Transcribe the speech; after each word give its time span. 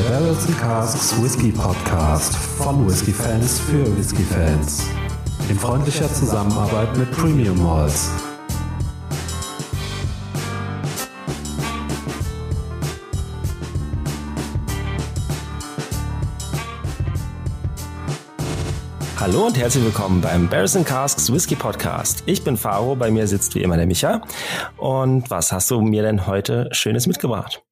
der 0.00 0.08
Barrels 0.08 0.46
and 0.46 0.58
Casks 0.58 1.22
Whisky 1.22 1.52
Podcast 1.52 2.34
von 2.34 2.86
Whisky 2.86 3.12
Fans 3.12 3.60
für 3.60 3.84
Whisky 3.98 4.22
Fans. 4.22 4.86
In 5.50 5.58
freundlicher 5.58 6.10
Zusammenarbeit 6.12 6.96
mit 6.96 7.10
Premium 7.10 7.62
Malls. 7.62 8.10
Hallo 19.18 19.46
und 19.48 19.58
herzlich 19.58 19.84
willkommen 19.84 20.22
beim 20.22 20.48
Barrels 20.48 20.78
Casks 20.84 21.30
Whisky 21.30 21.56
Podcast. 21.56 22.22
Ich 22.24 22.42
bin 22.42 22.56
Faro, 22.56 22.96
bei 22.96 23.10
mir 23.10 23.26
sitzt 23.26 23.54
wie 23.54 23.62
immer 23.62 23.76
der 23.76 23.86
Micha. 23.86 24.22
Und 24.78 25.28
was 25.30 25.52
hast 25.52 25.70
du 25.70 25.82
mir 25.82 26.02
denn 26.02 26.26
heute 26.26 26.68
Schönes 26.72 27.06
mitgebracht? 27.06 27.62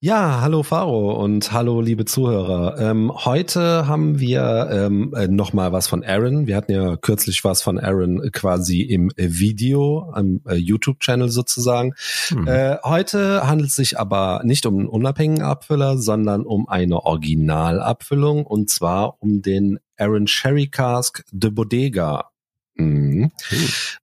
Ja, 0.00 0.42
hallo 0.42 0.62
Faro 0.62 1.20
und 1.20 1.50
hallo 1.50 1.80
liebe 1.80 2.04
Zuhörer. 2.04 2.78
Ähm, 2.78 3.10
heute 3.12 3.88
haben 3.88 4.20
wir 4.20 4.68
ähm, 4.70 5.12
äh, 5.16 5.26
noch 5.26 5.52
mal 5.52 5.72
was 5.72 5.88
von 5.88 6.04
Aaron. 6.04 6.46
Wir 6.46 6.54
hatten 6.54 6.70
ja 6.70 6.96
kürzlich 6.96 7.42
was 7.42 7.62
von 7.62 7.80
Aaron 7.80 8.30
quasi 8.30 8.82
im 8.82 9.10
Video, 9.16 10.08
am 10.12 10.40
äh, 10.46 10.54
YouTube-Channel 10.54 11.30
sozusagen. 11.30 11.94
Mhm. 12.30 12.46
Äh, 12.46 12.76
heute 12.84 13.48
handelt 13.48 13.70
es 13.70 13.74
sich 13.74 13.98
aber 13.98 14.40
nicht 14.44 14.66
um 14.66 14.78
einen 14.78 14.86
unabhängigen 14.86 15.44
Abfüller, 15.44 15.98
sondern 15.98 16.42
um 16.46 16.68
eine 16.68 17.04
Originalabfüllung 17.04 18.46
und 18.46 18.70
zwar 18.70 19.20
um 19.20 19.42
den 19.42 19.80
Aaron 19.96 20.28
Sherry 20.28 20.68
Cask 20.68 21.24
de 21.32 21.50
Bodega. 21.50 22.30
Mhm. 22.78 23.32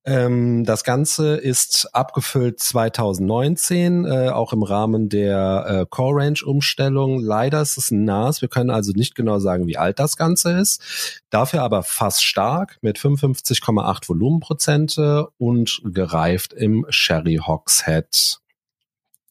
Ähm, 0.04 0.66
das 0.66 0.84
Ganze 0.84 1.38
ist 1.38 1.90
abgefüllt 1.94 2.60
2019, 2.60 4.06
äh, 4.06 4.30
auch 4.30 4.52
im 4.52 4.64
Rahmen 4.64 5.08
der 5.08 5.66
äh, 5.68 5.86
Core 5.90 6.22
Range 6.22 6.40
Umstellung. 6.46 7.20
Leider 7.20 7.62
ist 7.62 7.78
es 7.78 7.92
ein 7.92 8.04
NAS. 8.04 8.42
Wir 8.42 8.50
können 8.50 8.70
also 8.70 8.92
nicht 8.92 9.16
genau 9.16 9.40
sagen, 9.40 9.68
wie 9.68 9.78
alt 9.78 10.00
das 10.00 10.18
Ganze 10.18 10.52
ist. 10.60 11.22
Dafür 11.30 11.64
aber 11.64 11.84
fast 11.84 12.24
stark 12.24 12.78
mit 12.82 12.98
55,8 12.98 14.10
Volumenprozente 14.10 15.30
und 15.38 15.82
gereift 15.86 16.52
im 16.52 16.86
Sherry 16.90 17.40
Hogshead. 17.46 18.40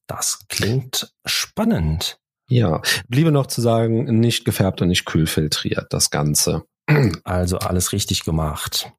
Das 0.06 0.40
klingt 0.48 1.12
spannend. 1.26 2.18
Ja, 2.48 2.82
bliebe 3.08 3.32
noch 3.32 3.46
zu 3.46 3.60
sagen, 3.60 4.20
nicht 4.20 4.44
gefärbt 4.44 4.80
und 4.82 4.88
nicht 4.88 5.04
kühlfiltriert, 5.04 5.92
das 5.92 6.10
Ganze. 6.10 6.64
Also 7.24 7.58
alles 7.58 7.92
richtig 7.92 8.24
gemacht. 8.24 8.92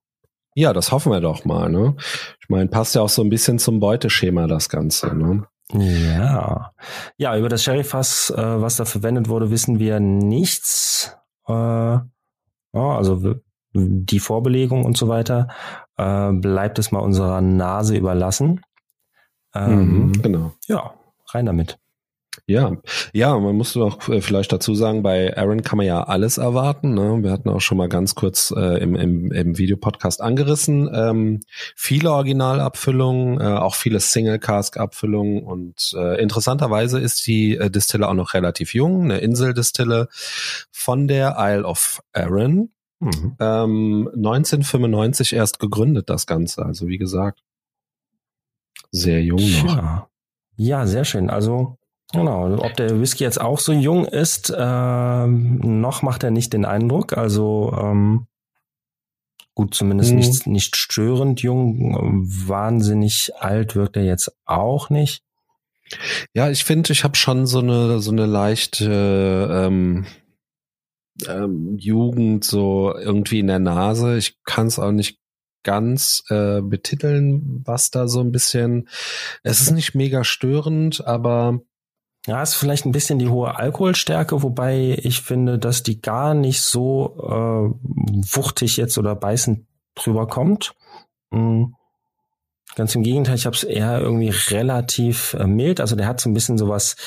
Ja, 0.56 0.72
das 0.72 0.92
hoffen 0.92 1.12
wir 1.12 1.20
doch 1.20 1.44
mal, 1.44 1.70
ne? 1.70 1.96
Ich 2.40 2.48
meine, 2.48 2.70
passt 2.70 2.96
ja 2.96 3.02
auch 3.02 3.10
so 3.10 3.22
ein 3.22 3.30
bisschen 3.30 3.60
zum 3.60 3.82
Beuteschema, 3.82 4.48
das 4.48 4.70
Ganze, 4.70 5.14
ne? 5.14 5.46
Ja. 5.74 6.72
Ja, 7.18 7.38
über 7.38 7.50
das 7.50 7.64
Sherryfass, 7.64 8.30
äh, 8.30 8.62
was 8.62 8.78
da 8.78 8.86
verwendet 8.86 9.28
wurde, 9.28 9.52
wissen 9.52 9.80
wir 9.80 10.00
nichts. 10.00 11.18
Äh, 11.48 11.54
ja, 11.54 12.08
also 12.74 13.36
die 13.74 14.20
Vorbelegung 14.20 14.86
und 14.86 14.96
so 14.96 15.10
weiter 15.10 15.50
äh, 15.98 16.32
bleibt 16.32 16.80
es 16.80 16.92
mal 16.92 17.00
unserer 17.00 17.42
Nase 17.42 17.98
überlassen. 17.98 18.62
Ähm, 19.54 20.08
mhm, 20.08 20.22
genau. 20.22 20.54
Ja, 20.68 20.94
rein 21.34 21.46
damit. 21.46 21.78
Ja, 22.48 22.78
ja, 23.14 23.38
man 23.38 23.56
musste 23.56 23.80
doch 23.80 24.10
äh, 24.10 24.22
vielleicht 24.22 24.52
dazu 24.52 24.76
sagen, 24.76 25.04
bei 25.04 25.36
Aaron 25.38 25.64
kann 25.64 25.78
man 25.78 25.86
ja 25.86 26.04
alles 26.04 26.38
erwarten. 26.38 26.94
Ne? 26.94 27.24
Wir 27.24 27.32
hatten 27.32 27.50
auch 27.50 27.62
schon 27.62 27.78
mal 27.78 27.90
ganz 27.90 28.16
kurz 28.16 28.54
äh, 28.56 28.82
im, 28.82 28.96
im, 28.96 29.32
im 29.32 29.58
Videopodcast 29.58 30.22
angerissen. 30.22 30.90
Ähm, 30.94 31.42
viele 31.76 32.12
Originalabfüllungen, 32.12 33.42
äh, 33.42 33.58
auch 33.58 33.76
viele 33.76 34.00
Single-Cask-Abfüllungen 34.00 35.44
und 35.44 35.94
äh, 35.98 36.22
interessanterweise 36.22 37.00
ist 37.00 37.26
die 37.28 37.58
äh, 37.58 37.70
Distille 37.70 38.08
auch 38.08 38.14
noch 38.14 38.34
relativ 38.34 38.74
jung, 38.74 39.04
eine 39.04 39.20
Inseldistille 39.20 40.08
von 40.72 41.08
der 41.08 41.36
Isle 41.40 41.66
of 41.66 42.02
Arran. 42.14 42.70
Mhm. 43.00 43.36
Ähm, 43.40 44.10
1995 44.16 45.34
erst 45.34 45.60
gegründet 45.60 46.10
das 46.10 46.28
Ganze, 46.28 46.66
also 46.66 46.88
wie 46.88 46.98
gesagt, 46.98 47.42
sehr 48.92 49.22
jung 49.22 49.40
noch. 49.40 49.76
Ja, 49.76 50.10
ja 50.56 50.88
sehr 50.88 51.06
schön. 51.06 51.30
Also 51.30 51.78
Genau, 52.14 52.54
ob 52.58 52.76
der 52.76 53.00
Whisky 53.00 53.24
jetzt 53.24 53.42
auch 53.42 53.60
so 53.60 53.74
jung 53.74 54.06
ist, 54.06 54.50
äh, 54.50 55.28
noch 55.28 56.02
macht 56.02 56.24
er 56.24 56.32
nicht 56.32 56.54
den 56.54 56.66
Eindruck. 56.66 57.18
Also 57.18 57.76
ähm, 57.78 58.28
gut, 59.54 59.74
zumindest 59.74 60.12
mhm. 60.12 60.18
nicht, 60.18 60.48
nicht 60.48 60.76
störend 60.76 61.42
jung. 61.42 62.24
Wahnsinnig 62.48 63.32
alt 63.40 63.76
wirkt 63.76 63.98
er 63.98 64.04
jetzt 64.04 64.32
auch 64.46 64.90
nicht. 64.90 65.24
Ja, 66.34 66.50
ich 66.50 66.64
finde, 66.64 66.94
ich 66.94 67.04
habe 67.04 67.16
schon 67.16 67.46
so 67.46 67.60
eine 67.60 68.00
so 68.00 68.12
eine 68.12 68.26
leichte 68.26 69.50
ähm, 69.52 70.06
ähm, 71.28 71.78
Jugend 71.78 72.44
so 72.44 72.96
irgendwie 72.96 73.40
in 73.40 73.48
der 73.48 73.60
Nase. 73.60 74.18
Ich 74.18 74.38
kann 74.44 74.68
es 74.68 74.80
auch 74.80 74.92
nicht 74.92 75.20
ganz 75.64 76.24
äh, 76.30 76.62
betiteln, 76.62 77.62
was 77.66 77.92
da 77.92 78.08
so 78.08 78.22
ein 78.22 78.32
bisschen. 78.32 78.88
Es 79.44 79.62
ist 79.62 79.72
nicht 79.72 79.96
mega 79.96 80.24
störend, 80.24 81.06
aber 81.06 81.62
ja, 82.28 82.42
ist 82.42 82.56
vielleicht 82.56 82.86
ein 82.86 82.92
bisschen 82.92 83.20
die 83.20 83.30
hohe 83.30 83.56
Alkoholstärke, 83.56 84.42
wobei 84.42 84.98
ich 85.02 85.22
finde, 85.22 85.60
dass 85.60 85.84
die 85.84 86.02
gar 86.02 86.34
nicht 86.34 86.62
so 86.62 87.18
äh, 87.20 88.36
wuchtig 88.36 88.78
jetzt 88.78 88.98
oder 88.98 89.16
beißend 89.16 89.66
drüber 89.96 90.28
kommt. 90.28 90.74
Mhm. 91.32 91.76
Ganz 92.76 92.94
im 92.94 93.04
Gegenteil, 93.04 93.36
ich 93.36 93.46
habe 93.46 93.56
es 93.56 93.64
eher 93.64 94.02
irgendwie 94.02 94.34
relativ 94.50 95.34
äh, 95.36 95.46
mild. 95.46 95.80
Also 95.80 95.96
der 95.96 96.08
hat 96.08 96.20
so 96.20 96.30
ein 96.30 96.34
bisschen 96.34 96.58
sowas, 96.58 96.98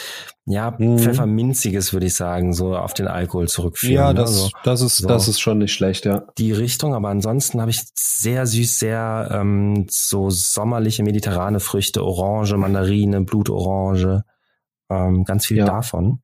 ja, 0.46 0.74
mhm. 0.78 0.98
Pfefferminziges, 0.98 1.92
würde 1.92 2.06
ich 2.06 2.14
sagen, 2.14 2.54
so 2.54 2.74
auf 2.74 2.94
den 2.94 3.06
Alkohol 3.06 3.48
zurückführen. 3.48 3.94
Ja, 3.94 4.12
ne? 4.12 4.20
das, 4.20 4.30
ne? 4.30 4.36
so, 4.36 4.48
das 4.64 4.80
ist, 4.80 4.96
so 4.98 5.08
das 5.08 5.28
ist 5.28 5.40
schon 5.40 5.58
nicht 5.58 5.74
schlecht, 5.74 6.06
ja. 6.06 6.22
Die 6.38 6.52
Richtung, 6.52 6.94
aber 6.94 7.08
ansonsten 7.08 7.60
habe 7.60 7.70
ich 7.70 7.82
sehr 7.94 8.46
süß, 8.46 8.78
sehr 8.78 9.28
ähm, 9.32 9.86
so 9.90 10.30
sommerliche 10.30 11.02
mediterrane 11.02 11.60
Früchte, 11.60 12.02
Orange, 12.02 12.56
Mandarine, 12.56 13.20
Blutorange. 13.22 14.24
Ähm, 14.90 15.24
ganz 15.24 15.46
viel 15.46 15.58
ja. 15.58 15.66
davon. 15.66 16.20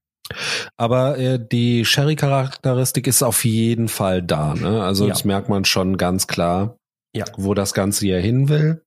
Aber 0.76 1.18
äh, 1.18 1.38
die 1.38 1.84
Sherry-Charakteristik 1.84 3.06
ist 3.06 3.22
auf 3.22 3.44
jeden 3.44 3.88
Fall 3.88 4.22
da. 4.22 4.54
Ne? 4.54 4.82
Also 4.82 5.04
ja. 5.04 5.10
das 5.10 5.24
merkt 5.24 5.48
man 5.48 5.64
schon 5.64 5.96
ganz 5.96 6.26
klar, 6.26 6.78
ja. 7.12 7.24
wo 7.36 7.54
das 7.54 7.74
Ganze 7.74 8.06
hier 8.06 8.20
hin 8.20 8.48
will. 8.48 8.82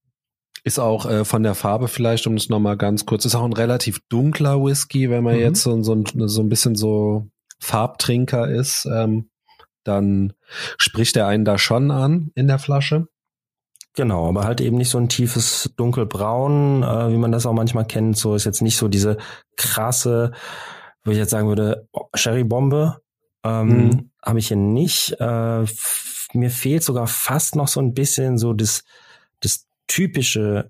Ist 0.64 0.80
auch 0.80 1.06
äh, 1.06 1.24
von 1.24 1.44
der 1.44 1.56
Farbe 1.56 1.88
vielleicht, 1.88 2.28
um 2.28 2.36
es 2.36 2.50
nochmal 2.50 2.76
ganz 2.76 3.06
kurz, 3.06 3.24
ist 3.26 3.36
auch 3.36 3.46
ein 3.46 3.54
relativ 3.54 4.00
dunkler 4.10 4.62
Whisky, 4.64 5.10
wenn 5.10 5.24
man 5.24 5.36
mhm. 5.36 5.42
jetzt 5.42 5.62
so, 5.62 5.82
so, 5.84 6.04
so 6.04 6.42
ein 6.42 6.50
bisschen 6.50 6.76
so 6.76 7.28
Farbtrinker 7.60 8.50
ist, 8.50 8.86
ähm, 8.86 9.30
dann 9.84 10.34
spricht 10.78 11.16
er 11.16 11.28
einen 11.28 11.46
da 11.46 11.58
schon 11.58 11.92
an 11.92 12.32
in 12.36 12.48
der 12.48 12.60
Flasche. 12.60 13.08
Genau, 13.98 14.28
aber 14.28 14.44
halt 14.44 14.62
eben 14.62 14.78
nicht 14.78 14.92
so 14.92 15.00
ein 15.00 15.10
tiefes 15.10 15.74
dunkelbraun, 15.76 16.84
äh, 16.84 17.12
wie 17.12 17.18
man 17.18 17.32
das 17.32 17.48
auch 17.48 17.54
manchmal 17.54 17.86
kennt. 17.86 18.16
So 18.16 18.36
ist 18.36 18.46
jetzt 18.46 18.62
nicht 18.62 18.78
so 18.78 18.88
diese 18.88 19.18
krasse, 19.56 20.34
wo 21.04 21.10
ich 21.10 21.18
jetzt 21.18 21.32
sagen 21.32 21.48
würde, 21.48 21.88
Sherry-Bombe. 22.14 23.02
Ähm, 23.44 23.68
mhm. 23.68 24.12
Habe 24.24 24.38
ich 24.38 24.50
hier 24.50 24.58
nicht. 24.58 25.20
Äh, 25.20 25.66
mir 26.34 26.52
fehlt 26.52 26.84
sogar 26.84 27.08
fast 27.08 27.56
noch 27.56 27.68
so 27.68 27.80
ein 27.80 27.96
bisschen 27.96 28.38
so 28.38 28.54
das, 28.54 28.84
das 29.40 29.66
typische 29.88 30.70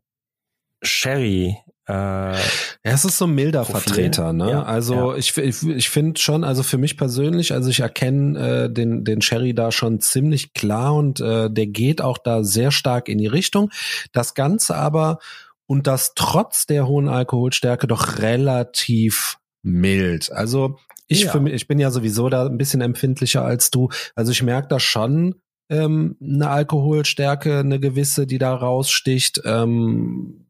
Sherry 0.82 1.58
äh, 1.88 1.92
ja, 1.94 2.38
es 2.84 3.06
ist 3.06 3.18
so 3.18 3.26
ein 3.26 3.36
milder 3.36 3.64
Profil. 3.64 3.82
Vertreter, 3.82 4.34
ne? 4.34 4.52
Ja, 4.52 4.64
also 4.64 5.12
ja. 5.12 5.18
ich, 5.18 5.38
ich, 5.38 5.64
ich 5.64 5.90
finde 5.90 6.20
schon, 6.20 6.44
also 6.44 6.62
für 6.62 6.78
mich 6.78 6.98
persönlich, 6.98 7.54
also 7.54 7.70
ich 7.70 7.80
erkenne 7.80 8.66
äh, 8.66 8.70
den, 8.70 9.06
den 9.06 9.22
Sherry 9.22 9.54
da 9.54 9.72
schon 9.72 10.02
ziemlich 10.02 10.54
klar 10.54 10.96
und 10.96 11.22
äh, 11.22 11.50
der 11.50 11.68
geht 11.68 12.02
auch 12.02 12.18
da 12.18 12.44
sehr 12.44 12.72
stark 12.72 13.08
in 13.08 13.18
die 13.18 13.28
Richtung. 13.28 13.72
Das 14.12 14.34
Ganze 14.34 14.76
aber 14.76 15.20
und 15.66 15.88
das 15.88 16.14
trotz 16.16 16.66
der 16.66 16.88
hohen 16.88 17.08
Alkoholstärke 17.08 17.88
doch 17.88 18.20
relativ 18.20 19.38
mild. 19.64 20.32
Also 20.32 20.78
ich 21.08 21.24
ja. 21.24 21.32
für 21.32 21.40
mich, 21.40 21.54
ich 21.54 21.68
bin 21.68 21.80
ja 21.80 21.90
sowieso 21.90 22.28
da 22.28 22.46
ein 22.46 22.58
bisschen 22.58 22.82
empfindlicher 22.82 23.46
als 23.46 23.72
du. 23.72 23.90
Also 24.14 24.34
ich 24.34 24.44
merke 24.44 24.68
da 24.68 24.80
schon 24.80 25.36
ähm, 25.70 26.18
eine 26.22 26.50
Alkoholstärke, 26.50 27.60
eine 27.60 27.80
gewisse, 27.80 28.28
die 28.28 28.40
da 28.40 28.54
raussticht. 28.54 29.42
Ähm, 29.46 30.47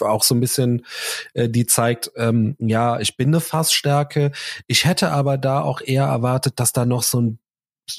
auch 0.00 0.22
so 0.22 0.34
ein 0.34 0.40
bisschen, 0.40 0.84
äh, 1.34 1.48
die 1.48 1.66
zeigt, 1.66 2.10
ähm, 2.16 2.56
ja, 2.58 3.00
ich 3.00 3.16
bin 3.16 3.28
eine 3.28 3.40
Fassstärke. 3.40 4.32
Ich 4.66 4.84
hätte 4.84 5.10
aber 5.10 5.38
da 5.38 5.62
auch 5.62 5.80
eher 5.80 6.04
erwartet, 6.04 6.54
dass 6.60 6.72
da 6.72 6.84
noch 6.86 7.02
so 7.02 7.20
ein 7.20 7.38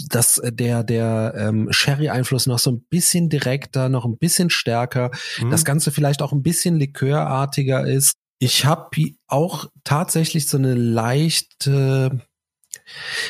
dass 0.09 0.41
der 0.43 0.83
der 0.83 1.35
ähm, 1.37 1.71
Sherry-Einfluss 1.71 2.47
noch 2.47 2.57
so 2.57 2.71
ein 2.71 2.81
bisschen 2.89 3.29
direkter, 3.29 3.87
noch 3.87 4.05
ein 4.05 4.17
bisschen 4.17 4.49
stärker, 4.49 5.11
mhm. 5.39 5.51
das 5.51 5.63
Ganze 5.63 5.91
vielleicht 5.91 6.23
auch 6.23 6.31
ein 6.31 6.41
bisschen 6.41 6.77
likörartiger 6.77 7.85
ist. 7.85 8.15
Ich 8.39 8.65
habe 8.65 9.13
auch 9.27 9.69
tatsächlich 9.83 10.47
so 10.47 10.57
eine 10.57 10.73
leichte 10.73 12.19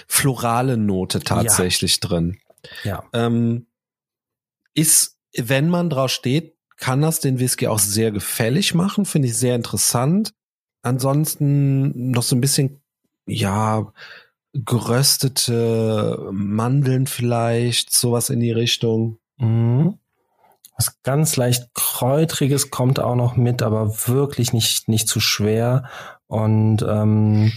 florale 0.08 0.78
Note 0.78 1.20
tatsächlich 1.20 2.00
ja. 2.02 2.08
drin. 2.08 2.38
Ja. 2.84 3.04
Ähm, 3.14 3.68
ist, 4.74 5.18
wenn 5.38 5.70
man 5.70 5.90
drauf 5.90 6.12
steht, 6.12 6.55
kann 6.78 7.02
das 7.02 7.20
den 7.20 7.40
Whisky 7.40 7.68
auch 7.68 7.80
sehr 7.80 8.12
gefällig 8.12 8.74
machen, 8.74 9.06
finde 9.06 9.28
ich 9.28 9.38
sehr 9.38 9.56
interessant. 9.56 10.34
Ansonsten 10.82 12.12
noch 12.12 12.24
so 12.24 12.36
ein 12.36 12.42
bisschen 12.42 12.82
ja, 13.26 13.92
geröstete 14.54 16.30
Mandeln 16.32 17.08
vielleicht, 17.08 17.94
sowas 17.94 18.30
in 18.30 18.40
die 18.40 18.52
Richtung. 18.52 19.18
Mhm. 19.38 19.98
Was 20.78 21.02
ganz 21.04 21.38
leicht 21.38 21.74
kräutriges 21.74 22.70
kommt 22.70 23.00
auch 23.00 23.16
noch 23.16 23.36
mit, 23.36 23.62
aber 23.62 24.08
wirklich 24.08 24.52
nicht 24.52 24.90
nicht 24.90 25.08
zu 25.08 25.22
schwer 25.22 25.90
und 26.28 26.82
ähm, 26.88 27.54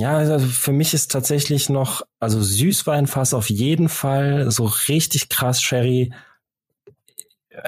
ja, 0.00 0.16
also 0.16 0.38
für 0.46 0.72
mich 0.72 0.94
ist 0.94 1.10
tatsächlich 1.10 1.68
noch, 1.68 2.00
also 2.20 2.40
Süßweinfass 2.40 3.34
auf 3.34 3.50
jeden 3.50 3.90
Fall, 3.90 4.50
so 4.50 4.64
richtig 4.88 5.28
krass 5.28 5.60
Sherry 5.60 6.10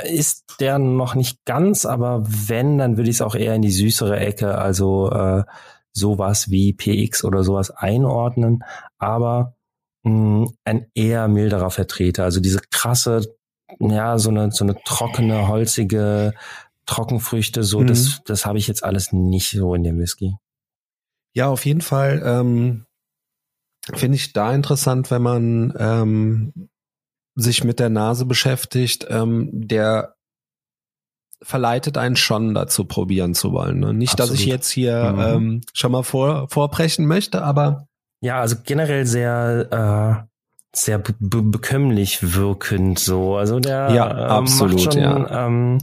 ist 0.05 0.45
der 0.61 0.79
noch 0.79 1.15
nicht 1.15 1.45
ganz, 1.45 1.85
aber 1.87 2.23
wenn, 2.27 2.79
dann 2.79 2.97
würde 2.97 3.11
ich 3.11 3.17
es 3.17 3.23
auch 3.23 3.35
eher 3.35 3.55
in 3.55 3.63
die 3.63 3.71
süßere 3.71 4.19
Ecke, 4.19 4.59
also 4.59 5.11
äh, 5.11 5.45
sowas 5.93 6.51
wie 6.51 6.73
PX 6.73 7.25
oder 7.25 7.45
sowas 7.45 7.71
einordnen, 7.71 8.65
aber 8.99 9.57
mh, 10.05 10.13
hm, 10.13 10.55
ein 10.65 10.87
eher 10.95 11.29
milderer 11.29 11.71
Vertreter, 11.71 12.25
also 12.25 12.41
diese 12.41 12.61
krasse, 12.71 13.23
ja, 13.79 14.19
so 14.19 14.31
eine, 14.31 14.51
so 14.51 14.65
eine 14.65 14.77
trockene, 14.85 15.49
holzige 15.49 16.35
Trockenfrüchte, 16.87 17.63
so, 17.63 17.81
mhm. 17.81 17.87
das, 17.89 18.23
das 18.25 18.47
habe 18.47 18.59
ich 18.59 18.67
jetzt 18.67 18.85
alles 18.85 19.13
nicht 19.13 19.51
so 19.51 19.75
in 19.75 19.85
dem 19.85 19.99
Whisky. 19.99 20.37
Ja, 21.35 21.49
auf 21.49 21.65
jeden 21.65 21.81
Fall 21.81 22.23
ähm, 22.25 22.87
finde 23.95 24.17
ich 24.17 24.33
da 24.33 24.55
interessant, 24.55 25.11
wenn 25.11 25.23
man 25.23 25.75
ähm, 25.79 26.69
sich 27.35 27.65
mit 27.65 27.81
der 27.81 27.89
Nase 27.89 28.27
beschäftigt, 28.27 29.07
ähm, 29.09 29.49
der 29.53 30.15
verleitet 31.43 31.99
einen 31.99 32.17
schon 32.17 32.55
dazu 32.55 32.85
probieren 32.85 33.35
zu 33.35 33.53
wollen. 33.53 33.81
Ne? 33.81 33.93
Nicht, 33.93 34.13
Absolut. 34.13 34.33
dass 34.33 34.41
ich 34.41 34.47
jetzt 34.47 34.71
hier 34.71 35.13
mhm. 35.13 35.21
ähm, 35.21 35.61
schon 35.73 35.93
mal 35.93 36.03
vor, 36.03 36.49
vorbrechen 36.49 37.07
möchte, 37.07 37.43
aber 37.43 37.87
ja, 38.21 38.41
also 38.41 38.57
generell 38.65 39.05
sehr 39.05 40.23
äh, 40.23 40.33
sehr 40.75 40.99
be 40.99 41.13
bekömmlich 41.19 42.35
wirkend 42.35 42.99
so. 42.99 43.37
Also 43.37 43.61
der 43.61 43.91
ja, 43.93 44.07
absolut, 44.07 44.75
macht 44.75 44.95
schon, 44.95 45.03
ja. 45.03 45.47
ähm, 45.47 45.79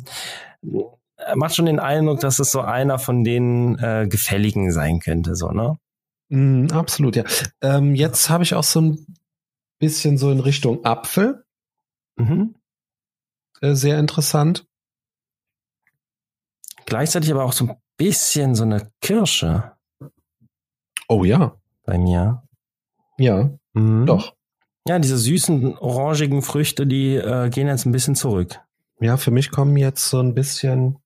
macht 1.36 1.56
schon 1.56 1.66
den 1.66 1.80
Eindruck, 1.80 2.22
dass 2.22 2.40
es 2.40 2.52
so 2.52 2.62
einer 2.62 2.98
von 2.98 3.24
den 3.24 3.78
äh, 3.80 4.08
Gefälligen 4.10 4.72
sein 4.72 5.00
könnte, 5.00 5.36
so, 5.36 5.52
ne? 5.52 5.76
Mm, 6.30 6.68
absolut, 6.72 7.16
ja. 7.16 7.24
Ähm, 7.62 7.96
jetzt 7.96 8.30
habe 8.30 8.44
ich 8.44 8.56
auch 8.56 8.64
so 8.64 8.82
ein 8.82 9.06
bisschen 9.80 10.18
so 10.18 10.32
in 10.32 10.40
Richtung 10.40 10.86
Apfel. 10.86 11.44
Mhm. 12.18 12.56
Äh, 13.62 13.76
sehr 13.76 14.00
interessant. 14.00 14.66
Gleichzeitig 16.86 17.32
aber 17.32 17.44
auch 17.44 17.54
so 17.54 17.68
ein 17.68 17.76
bisschen 17.98 18.56
so 18.56 18.64
eine 18.64 18.92
Kirsche. 19.02 19.74
Oh 21.08 21.24
ja. 21.24 21.56
Bei 21.86 21.98
mir. 21.98 22.44
Ja, 23.18 23.50
mhm. 23.74 24.06
doch. 24.06 24.36
Ja, 24.88 25.00
diese 25.00 25.18
süßen, 25.18 25.78
orangigen 25.78 26.42
Früchte, 26.42 26.88
die 26.88 27.16
äh, 27.16 27.50
gehen 27.50 27.68
jetzt 27.68 27.86
ein 27.86 27.92
bisschen 27.92 28.16
zurück. 28.16 28.60
Ja, 29.00 29.18
für 29.18 29.32
mich 29.32 29.52
kommen 29.52 29.78
jetzt 29.78 30.10
so 30.10 30.20
ein 30.20 30.34
bisschen 30.34 31.00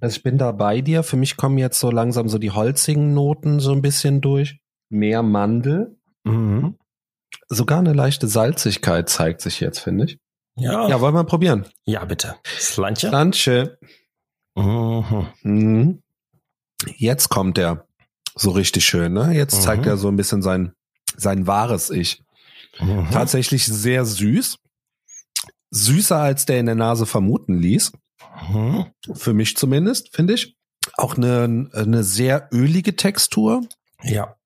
also 0.00 0.16
ich 0.16 0.22
bin 0.22 0.38
da 0.38 0.52
bei 0.52 0.80
dir. 0.80 1.02
Für 1.02 1.16
mich 1.16 1.36
kommen 1.36 1.58
jetzt 1.58 1.80
so 1.80 1.90
langsam 1.90 2.28
so 2.28 2.38
die 2.38 2.50
holzigen 2.50 3.14
Noten 3.14 3.60
so 3.60 3.72
ein 3.72 3.82
bisschen 3.82 4.20
durch. 4.20 4.60
Mehr 4.88 5.22
Mandel. 5.22 5.96
Mhm. 6.24 6.76
Sogar 7.48 7.78
eine 7.78 7.92
leichte 7.92 8.28
Salzigkeit 8.28 9.08
zeigt 9.08 9.40
sich 9.40 9.60
jetzt, 9.60 9.80
finde 9.80 10.06
ich. 10.06 10.18
Ja. 10.56 10.88
Ja, 10.88 11.00
wollen 11.00 11.14
wir 11.14 11.24
probieren? 11.24 11.66
Ja, 11.84 12.04
bitte. 12.04 12.36
Slanche. 12.58 13.08
Slanche. 13.08 13.78
Mhm. 14.54 15.26
Mhm. 15.42 16.02
Jetzt 16.96 17.28
kommt 17.28 17.58
er 17.58 17.86
so 18.34 18.50
richtig 18.50 18.84
schön, 18.84 19.12
ne? 19.12 19.32
Jetzt 19.32 19.56
mhm. 19.56 19.60
zeigt 19.60 19.86
er 19.86 19.96
so 19.96 20.08
ein 20.08 20.16
bisschen 20.16 20.42
sein, 20.42 20.72
sein 21.16 21.46
wahres 21.46 21.90
Ich. 21.90 22.22
Mhm. 22.80 23.08
Tatsächlich 23.10 23.66
sehr 23.66 24.04
süß. 24.04 24.58
Süßer 25.70 26.18
als 26.18 26.46
der 26.46 26.60
in 26.60 26.66
der 26.66 26.74
Nase 26.74 27.06
vermuten 27.06 27.58
ließ. 27.58 27.92
Mhm. 28.48 28.86
Für 29.14 29.34
mich 29.34 29.56
zumindest, 29.56 30.14
finde 30.14 30.34
ich. 30.34 30.56
Auch 30.94 31.16
eine, 31.16 31.68
eine 31.72 32.04
sehr 32.04 32.48
ölige 32.52 32.96
Textur. 32.96 33.66
Ja. 34.02 34.36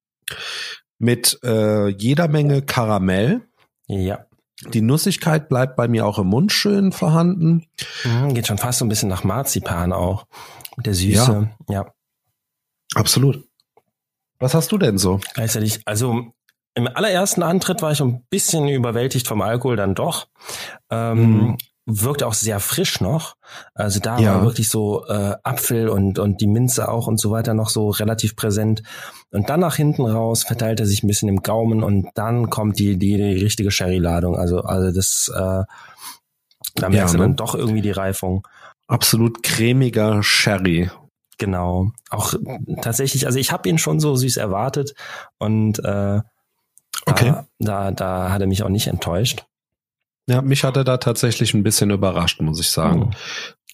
Mit 1.00 1.41
äh, 1.43 1.88
jeder 1.88 2.29
Menge 2.29 2.62
Karamell. 2.62 3.41
Ja. 3.88 4.26
Die 4.69 4.82
Nussigkeit 4.82 5.49
bleibt 5.49 5.75
bei 5.75 5.88
mir 5.88 6.06
auch 6.06 6.19
im 6.19 6.29
Mund 6.29 6.52
schön 6.52 6.93
vorhanden. 6.93 7.67
Mhm, 8.05 8.35
geht 8.35 8.47
schon 8.47 8.58
fast 8.58 8.79
so 8.79 8.85
ein 8.85 8.88
bisschen 8.88 9.08
nach 9.08 9.25
Marzipan 9.25 9.93
auch. 9.93 10.26
Mit 10.76 10.87
der 10.87 10.94
Süße. 10.94 11.50
Ja. 11.69 11.75
ja. 11.75 11.94
Absolut. 12.94 13.43
Was 14.38 14.55
hast 14.55 14.70
du 14.70 14.79
denn 14.79 14.99
so? 14.99 15.20
Gleichzeitig, 15.35 15.81
also 15.87 16.32
im 16.75 16.87
allerersten 16.87 17.43
Antritt 17.43 17.82
war 17.82 17.93
ich 17.93 18.00
ein 18.00 18.23
bisschen 18.29 18.69
überwältigt 18.69 19.26
vom 19.26 19.41
Alkohol 19.41 19.76
dann 19.76 19.94
doch. 19.94 20.29
Ähm, 20.91 21.32
mhm 21.32 21.58
wirkt 21.99 22.23
auch 22.23 22.35
sehr 22.35 22.61
frisch 22.61 23.01
noch. 23.01 23.35
Also 23.75 24.01
da 24.01 24.19
ja. 24.19 24.35
war 24.35 24.45
wirklich 24.45 24.69
so 24.69 25.07
äh, 25.07 25.35
Apfel 25.43 25.89
und, 25.89 26.19
und 26.19 26.41
die 26.41 26.47
Minze 26.47 26.89
auch 26.89 27.07
und 27.07 27.19
so 27.19 27.31
weiter 27.31 27.55
noch 27.55 27.71
so 27.71 27.91
relativ 27.91 28.37
präsent. 28.37 28.83
Und 29.31 29.49
dann 29.49 29.61
nach 29.61 29.77
hinten 29.77 30.05
raus 30.05 30.45
verteilt 30.45 30.81
er 30.81 30.87
sich 30.87 31.03
ein 31.03 31.07
bisschen 31.07 31.29
im 31.29 31.43
Gaumen 31.43 31.83
und 31.83 32.09
dann 32.15 32.51
kommt 32.51 32.79
die, 32.79 32.99
die, 32.99 33.17
die 33.17 33.45
richtige 33.45 33.71
Sherry-Ladung. 33.71 34.37
Also, 34.37 34.61
also 34.61 34.95
das, 34.95 35.31
äh, 35.35 35.65
da 36.75 36.89
merkst 36.89 37.15
ja, 37.15 37.19
du 37.19 37.19
dann 37.19 37.31
ne? 37.31 37.37
doch 37.37 37.55
irgendwie 37.55 37.83
die 37.83 37.91
Reifung. 37.91 38.47
Absolut 38.87 39.43
cremiger 39.43 40.23
Sherry. 40.23 40.91
Genau. 41.39 41.91
Auch 42.11 42.35
tatsächlich, 42.83 43.27
also 43.27 43.39
ich 43.39 43.51
habe 43.51 43.69
ihn 43.69 43.79
schon 43.79 43.99
so 43.99 44.15
süß 44.15 44.37
erwartet 44.37 44.95
und 45.39 45.79
äh, 45.79 46.21
okay. 47.07 47.33
da, 47.33 47.47
da, 47.59 47.91
da 47.93 48.31
hat 48.31 48.41
er 48.43 48.47
mich 48.47 48.63
auch 48.63 48.69
nicht 48.69 48.89
enttäuscht. 48.89 49.47
Ja, 50.28 50.43
mich 50.43 50.64
hat 50.64 50.76
er 50.76 50.84
da 50.84 50.99
tatsächlich 50.99 51.55
ein 51.55 51.62
bisschen 51.62 51.90
überrascht, 51.90 52.40
muss 52.40 52.61
ich 52.61 52.70
sagen. 52.70 53.11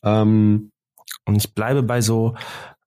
Oh. 0.03 0.09
Ähm, 0.09 0.71
und 1.27 1.37
ich 1.37 1.55
bleibe 1.55 1.83
bei 1.83 2.01
so, 2.01 2.35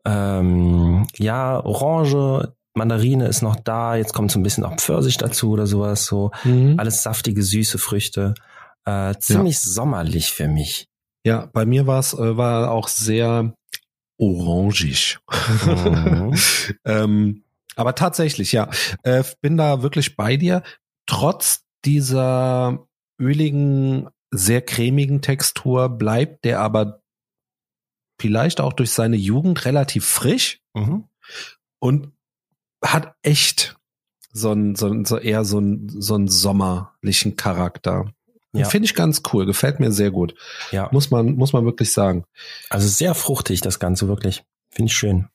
ähm, 0.06 1.08
ja, 1.18 1.64
Orange, 1.64 2.54
Mandarine 2.76 3.28
ist 3.28 3.42
noch 3.42 3.58
da, 3.58 3.96
jetzt 3.96 4.14
kommt 4.14 4.32
so 4.32 4.40
ein 4.40 4.44
bisschen 4.44 4.64
auch 4.64 4.76
Pfirsich 4.78 5.18
dazu 5.18 5.52
oder 5.52 5.68
sowas, 5.68 6.06
so 6.06 6.32
mhm. 6.44 6.76
alles 6.78 7.04
saftige, 7.04 7.44
süße 7.44 7.78
Früchte. 7.78 8.34
Äh, 8.86 9.16
ziemlich 9.20 9.56
ja. 9.56 9.72
sommerlich 9.72 10.32
für 10.32 10.48
mich. 10.48 10.88
Ja, 11.26 11.48
bei 11.52 11.66
mir 11.66 11.86
war 11.86 12.00
es 12.00 12.14
äh, 12.14 12.38
war 12.38 12.72
auch 12.72 12.88
sehr 12.88 13.54
orangisch. 14.18 15.20
Mhm. 15.66 16.34
ähm, 16.86 17.44
aber 17.76 17.96
tatsächlich, 17.96 18.52
ja, 18.52 18.70
äh, 19.04 19.24
bin 19.42 19.58
da 19.58 19.82
wirklich 19.82 20.16
bei 20.16 20.38
dir. 20.38 20.64
Trotz 21.06 21.62
dieser 21.86 22.88
öligen, 23.20 24.10
sehr 24.32 24.62
cremigen 24.62 25.22
Textur 25.22 25.90
bleibt 25.90 26.46
der 26.46 26.60
aber 26.60 27.02
vielleicht 28.20 28.62
auch 28.62 28.74
durch 28.74 28.92
seine 28.92 29.16
Jugend 29.16 29.66
relativ 29.66 30.06
frisch 30.06 30.62
mhm. 30.74 31.06
und 31.80 32.12
hat 32.84 33.16
echt 33.24 33.78
so 34.32 34.52
ein, 34.52 34.76
so, 34.76 34.88
ein, 34.88 35.06
so 35.06 35.18
eher 35.18 35.44
so 35.44 35.60
ein, 35.60 35.90
so 35.90 36.16
einen 36.16 36.28
sommerlichen 36.28 37.36
Charakter. 37.36 38.14
Ja. 38.54 38.68
Finde 38.68 38.86
ich 38.86 38.96
ganz 38.96 39.22
cool, 39.32 39.46
gefällt 39.46 39.80
mir 39.80 39.92
sehr 39.92 40.12
gut. 40.12 40.36
Ja. 40.72 40.90
Muss 40.92 41.12
man, 41.12 41.36
muss 41.36 41.54
man 41.54 41.66
wirklich 41.66 41.92
sagen. 41.92 42.26
Also 42.70 42.88
sehr 42.88 43.14
fruchtig, 43.16 43.62
das 43.62 43.80
Ganze 43.80 44.08
wirklich. 44.08 44.44
Finde 44.72 44.90
ich 44.90 44.98
schön. 44.98 45.28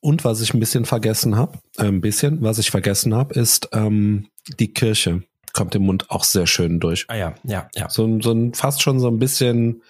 Und 0.00 0.24
was 0.24 0.40
ich 0.40 0.54
ein 0.54 0.60
bisschen 0.60 0.84
vergessen 0.84 1.36
habe, 1.36 1.58
äh, 1.76 1.84
ein 1.84 2.00
bisschen, 2.00 2.42
was 2.42 2.58
ich 2.58 2.70
vergessen 2.70 3.14
habe, 3.14 3.34
ist 3.34 3.68
ähm, 3.72 4.28
die 4.58 4.72
Kirche 4.72 5.22
kommt 5.58 5.74
im 5.74 5.82
Mund 5.82 6.08
auch 6.08 6.22
sehr 6.22 6.46
schön 6.46 6.78
durch. 6.78 7.04
Ah 7.08 7.16
ja, 7.16 7.34
ja, 7.42 7.68
ja. 7.74 7.90
So, 7.90 8.20
so 8.20 8.30
ein 8.30 8.54
fast 8.54 8.80
schon 8.80 9.00
so 9.00 9.08
ein 9.08 9.18
bisschen 9.18 9.82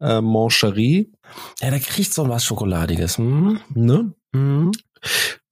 äh, 0.00 0.20
Mancherie. 0.20 1.12
Ja, 1.60 1.70
der 1.70 1.78
kriegt 1.78 2.12
so 2.12 2.28
was 2.28 2.44
Schokoladiges. 2.44 3.18
Mhm. 3.18 3.60
Ne? 3.72 4.12
Mhm. 4.32 4.72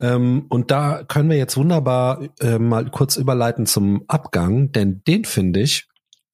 Ähm, 0.01 0.47
und 0.49 0.73
da 0.73 1.05
können 1.05 1.31
wir 1.31 1.37
jetzt 1.37 1.57
wunderbar 1.57 2.21
äh, 2.41 2.59
mal 2.59 2.91
kurz 2.91 3.15
überleiten 3.15 3.67
zum 3.67 4.03
Abgang, 4.09 4.73
denn 4.73 5.05
den 5.07 5.25
finde 5.25 5.61
ich 5.61 5.87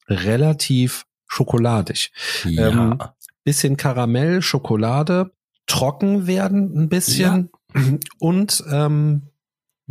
relativ 0.08 1.04
schokoladig. 1.26 2.12
Ja. 2.44 2.68
Ähm, 2.68 2.98
bisschen 3.44 3.76
Karamell, 3.76 4.40
Schokolade, 4.40 5.32
trocken 5.66 6.26
werden 6.26 6.72
ein 6.74 6.88
bisschen 6.88 7.50
ja. 7.74 7.98
und 8.18 8.64
ähm, 8.72 9.28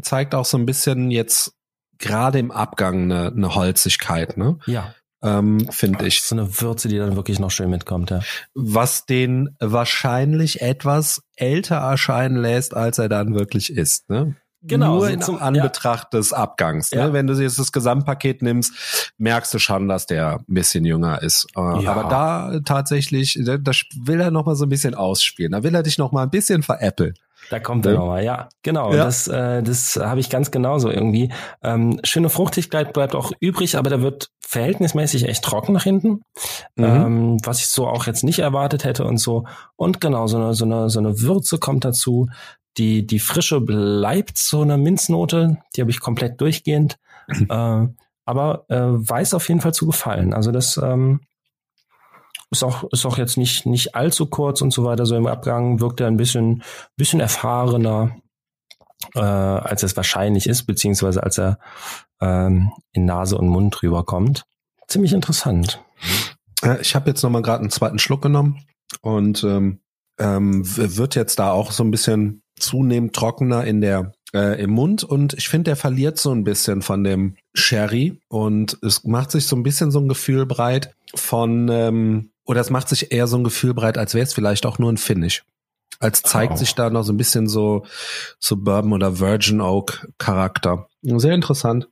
zeigt 0.02 0.34
auch 0.34 0.46
so 0.46 0.58
ein 0.58 0.66
bisschen 0.66 1.12
jetzt 1.12 1.59
gerade 2.00 2.40
im 2.40 2.52
Abgang 2.52 3.04
eine, 3.04 3.28
eine 3.28 3.56
Holzigkeit, 3.56 4.38
ne? 4.38 4.58
Ja. 4.66 4.94
Ähm, 5.22 5.70
finde 5.70 6.08
ich. 6.08 6.22
So 6.22 6.36
eine 6.36 6.62
Würze, 6.62 6.88
die 6.88 6.98
dann 6.98 7.16
wirklich 7.16 7.40
noch 7.40 7.52
schön 7.52 7.70
mitkommt, 7.70 8.10
ja. 8.10 8.22
Was 8.54 9.06
den 9.06 9.56
wahrscheinlich 9.60 10.62
etwas 10.62 11.22
älter 11.36 11.76
erscheinen 11.76 12.38
lässt, 12.38 12.74
als 12.74 12.98
er 12.98 13.10
dann 13.10 13.36
wirklich 13.36 13.72
ist, 13.72 14.10
ne? 14.10 14.36
Genau. 14.62 14.96
Nur 14.96 15.10
in 15.10 15.22
zum, 15.22 15.38
Anbetracht 15.38 16.14
ja. 16.14 16.20
des 16.20 16.34
Abgangs. 16.34 16.92
Ne? 16.92 17.00
Ja. 17.00 17.14
Wenn 17.14 17.28
du 17.28 17.34
jetzt 17.34 17.60
das 17.60 17.72
Gesamtpaket 17.72 18.42
nimmst, 18.42 19.14
merkst 19.18 19.54
du 19.54 19.60
schon, 19.60 19.88
dass 19.88 20.06
der 20.06 20.40
ein 20.40 20.54
bisschen 20.54 20.84
jünger 20.84 21.22
ist. 21.22 21.48
Äh, 21.56 21.84
ja. 21.84 21.92
Aber 21.92 22.10
da 22.10 22.60
tatsächlich, 22.66 23.40
da 23.42 23.58
will 24.04 24.20
er 24.20 24.32
noch 24.32 24.46
mal 24.46 24.56
so 24.56 24.66
ein 24.66 24.70
bisschen 24.70 24.96
ausspielen. 24.96 25.54
Da 25.54 25.64
will 25.64 25.74
er 25.74 25.84
dich 25.84 25.98
noch 25.98 26.12
mal 26.12 26.24
ein 26.24 26.30
bisschen 26.30 26.62
veräppeln. 26.62 27.14
Da 27.50 27.60
kommt 27.60 27.86
er 27.86 27.94
nochmal, 27.94 28.24
ja, 28.24 28.50
genau. 28.62 28.94
Ja. 28.94 29.06
Das, 29.06 29.28
äh, 29.28 29.64
das 29.64 29.96
habe 29.96 30.20
ich 30.20 30.30
ganz 30.30 30.52
genauso 30.52 30.90
irgendwie. 30.90 31.32
Ähm, 31.64 32.00
schöne 32.04 32.30
Fruchtigkeit 32.30 32.94
bleibt 32.94 33.16
auch 33.16 33.32
übrig, 33.40 33.78
aber 33.78 33.90
der 33.90 34.02
wird 34.02 34.30
verhältnismäßig 34.40 35.28
echt 35.28 35.44
trocken 35.44 35.74
nach 35.74 35.84
hinten, 35.84 36.22
mhm. 36.76 36.84
ähm, 36.84 37.38
was 37.44 37.60
ich 37.60 37.68
so 37.68 37.88
auch 37.88 38.08
jetzt 38.08 38.24
nicht 38.24 38.40
erwartet 38.40 38.84
hätte 38.84 39.04
und 39.06 39.18
so. 39.18 39.46
Und 39.76 40.00
genau, 40.02 40.28
so 40.28 40.38
eine, 40.38 40.54
so 40.54 40.66
eine, 40.66 40.90
so 40.90 41.00
eine 41.00 41.22
Würze 41.22 41.58
kommt 41.58 41.86
dazu. 41.86 42.28
Die, 42.78 43.06
die 43.06 43.20
Frische 43.20 43.62
bleibt 43.62 44.38
so 44.38 44.62
eine 44.62 44.78
Minznote, 44.78 45.58
die 45.76 45.82
habe 45.82 45.92
ich 45.92 46.00
komplett 46.00 46.40
durchgehend. 46.40 46.98
äh, 47.50 47.88
aber 48.26 48.66
äh, 48.70 48.78
weiß 48.80 49.34
auf 49.34 49.48
jeden 49.50 49.62
Fall 49.62 49.74
zu 49.74 49.88
gefallen. 49.88 50.34
Also 50.36 50.52
das 50.52 50.78
ähm, 50.78 51.22
ist 52.52 52.64
auch, 52.64 52.84
ist 52.92 53.06
auch 53.06 53.18
jetzt 53.18 53.38
nicht, 53.38 53.66
nicht 53.66 53.96
allzu 53.96 54.26
kurz 54.26 54.62
und 54.62 54.72
so 54.72 54.84
weiter. 54.84 55.06
So 55.06 55.16
im 55.16 55.28
Abgang 55.28 55.80
wirkt 55.80 56.02
er 56.02 56.08
ein 56.08 56.18
bisschen, 56.18 56.64
bisschen 56.96 57.20
erfahrener, 57.20 58.16
äh, 59.16 59.20
als 59.20 59.84
es 59.84 59.96
wahrscheinlich 59.96 60.48
ist, 60.48 60.64
beziehungsweise 60.64 61.24
als 61.24 61.38
er 61.38 61.60
ähm, 62.22 62.72
in 62.92 63.06
Nase 63.06 63.38
und 63.38 63.48
Mund 63.48 63.82
rüberkommt. 63.82 64.46
Ziemlich 64.88 65.14
interessant. 65.14 65.84
Ich 66.82 66.96
habe 66.96 67.10
jetzt 67.10 67.24
nochmal 67.24 67.42
gerade 67.42 67.62
einen 67.62 67.70
zweiten 67.70 68.00
Schluck 68.00 68.22
genommen 68.22 68.66
und 69.02 69.44
ähm, 69.44 69.80
ähm, 70.20 70.64
wird 70.66 71.16
jetzt 71.16 71.40
da 71.40 71.52
auch 71.52 71.72
so 71.72 71.84
ein 71.84 71.92
bisschen 71.92 72.42
zunehmend 72.58 73.16
trockener 73.16 73.64
in 73.64 73.80
der 73.80 74.12
äh, 74.34 74.62
im 74.62 74.72
Mund 74.72 75.04
und 75.04 75.34
ich 75.34 75.50
finde, 75.50 75.70
der 75.70 75.76
verliert 75.76 76.20
so 76.20 76.32
ein 76.32 76.44
bisschen 76.44 76.82
von 76.82 77.04
dem 77.04 77.36
Sherry 77.54 78.20
und 78.28 78.78
es 78.82 79.04
macht 79.04 79.32
sich 79.32 79.48
so 79.48 79.56
ein 79.56 79.64
bisschen 79.64 79.92
so 79.92 80.00
ein 80.00 80.10
Gefühl 80.10 80.46
breit 80.46 80.94
von 81.16 81.70
ähm, 81.70 82.32
oder 82.50 82.62
es 82.62 82.72
macht 82.72 82.90
sich 82.90 83.12
eher 83.12 83.28
so 83.28 83.38
ein 83.38 83.44
Gefühl 83.44 83.76
breit, 83.76 84.00
als 84.00 84.16
wäre 84.16 84.24
es 84.24 84.34
vielleicht 84.34 84.66
auch 84.66 84.80
nur 84.80 84.92
ein 84.92 84.98
Finish. 84.98 85.44
Als 86.00 86.24
zeigt 86.24 86.54
oh. 86.54 86.56
sich 86.56 86.74
da 86.74 86.90
noch 86.90 87.04
so 87.04 87.14
ein 87.14 87.18
bisschen 87.18 87.48
so 87.48 87.86
Suburban 88.40 88.92
oder 88.92 89.20
Virgin 89.20 89.62
Oak 89.62 90.08
Charakter. 90.18 90.88
Sehr 91.04 91.36
interessant. 91.36 91.90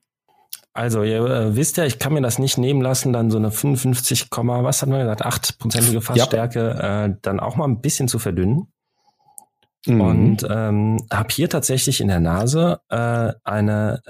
Also, 0.74 1.04
ihr 1.04 1.24
äh, 1.24 1.56
wisst 1.56 1.78
ja, 1.78 1.86
ich 1.86 2.00
kann 2.00 2.14
mir 2.14 2.22
das 2.22 2.40
nicht 2.40 2.58
nehmen 2.58 2.82
lassen, 2.82 3.14
dann 3.14 3.30
so 3.30 3.38
eine 3.38 3.52
55, 3.52 4.30
was 4.32 4.82
hat 4.82 4.90
man 4.90 5.00
gesagt, 5.02 5.24
8%ige 5.24 6.02
Fassstärke 6.02 6.60
ja. 6.60 7.06
äh, 7.06 7.16
dann 7.22 7.40
auch 7.40 7.56
mal 7.56 7.66
ein 7.66 7.80
bisschen 7.80 8.08
zu 8.08 8.18
verdünnen. 8.18 8.68
Mhm. 9.88 10.02
Und 10.02 10.48
ähm, 10.50 10.98
habe 11.12 11.30
hier 11.32 11.50
tatsächlich 11.50 12.02
in 12.02 12.08
der 12.08 12.20
Nase 12.20 12.80
äh, 12.90 13.34
eine 13.44 14.02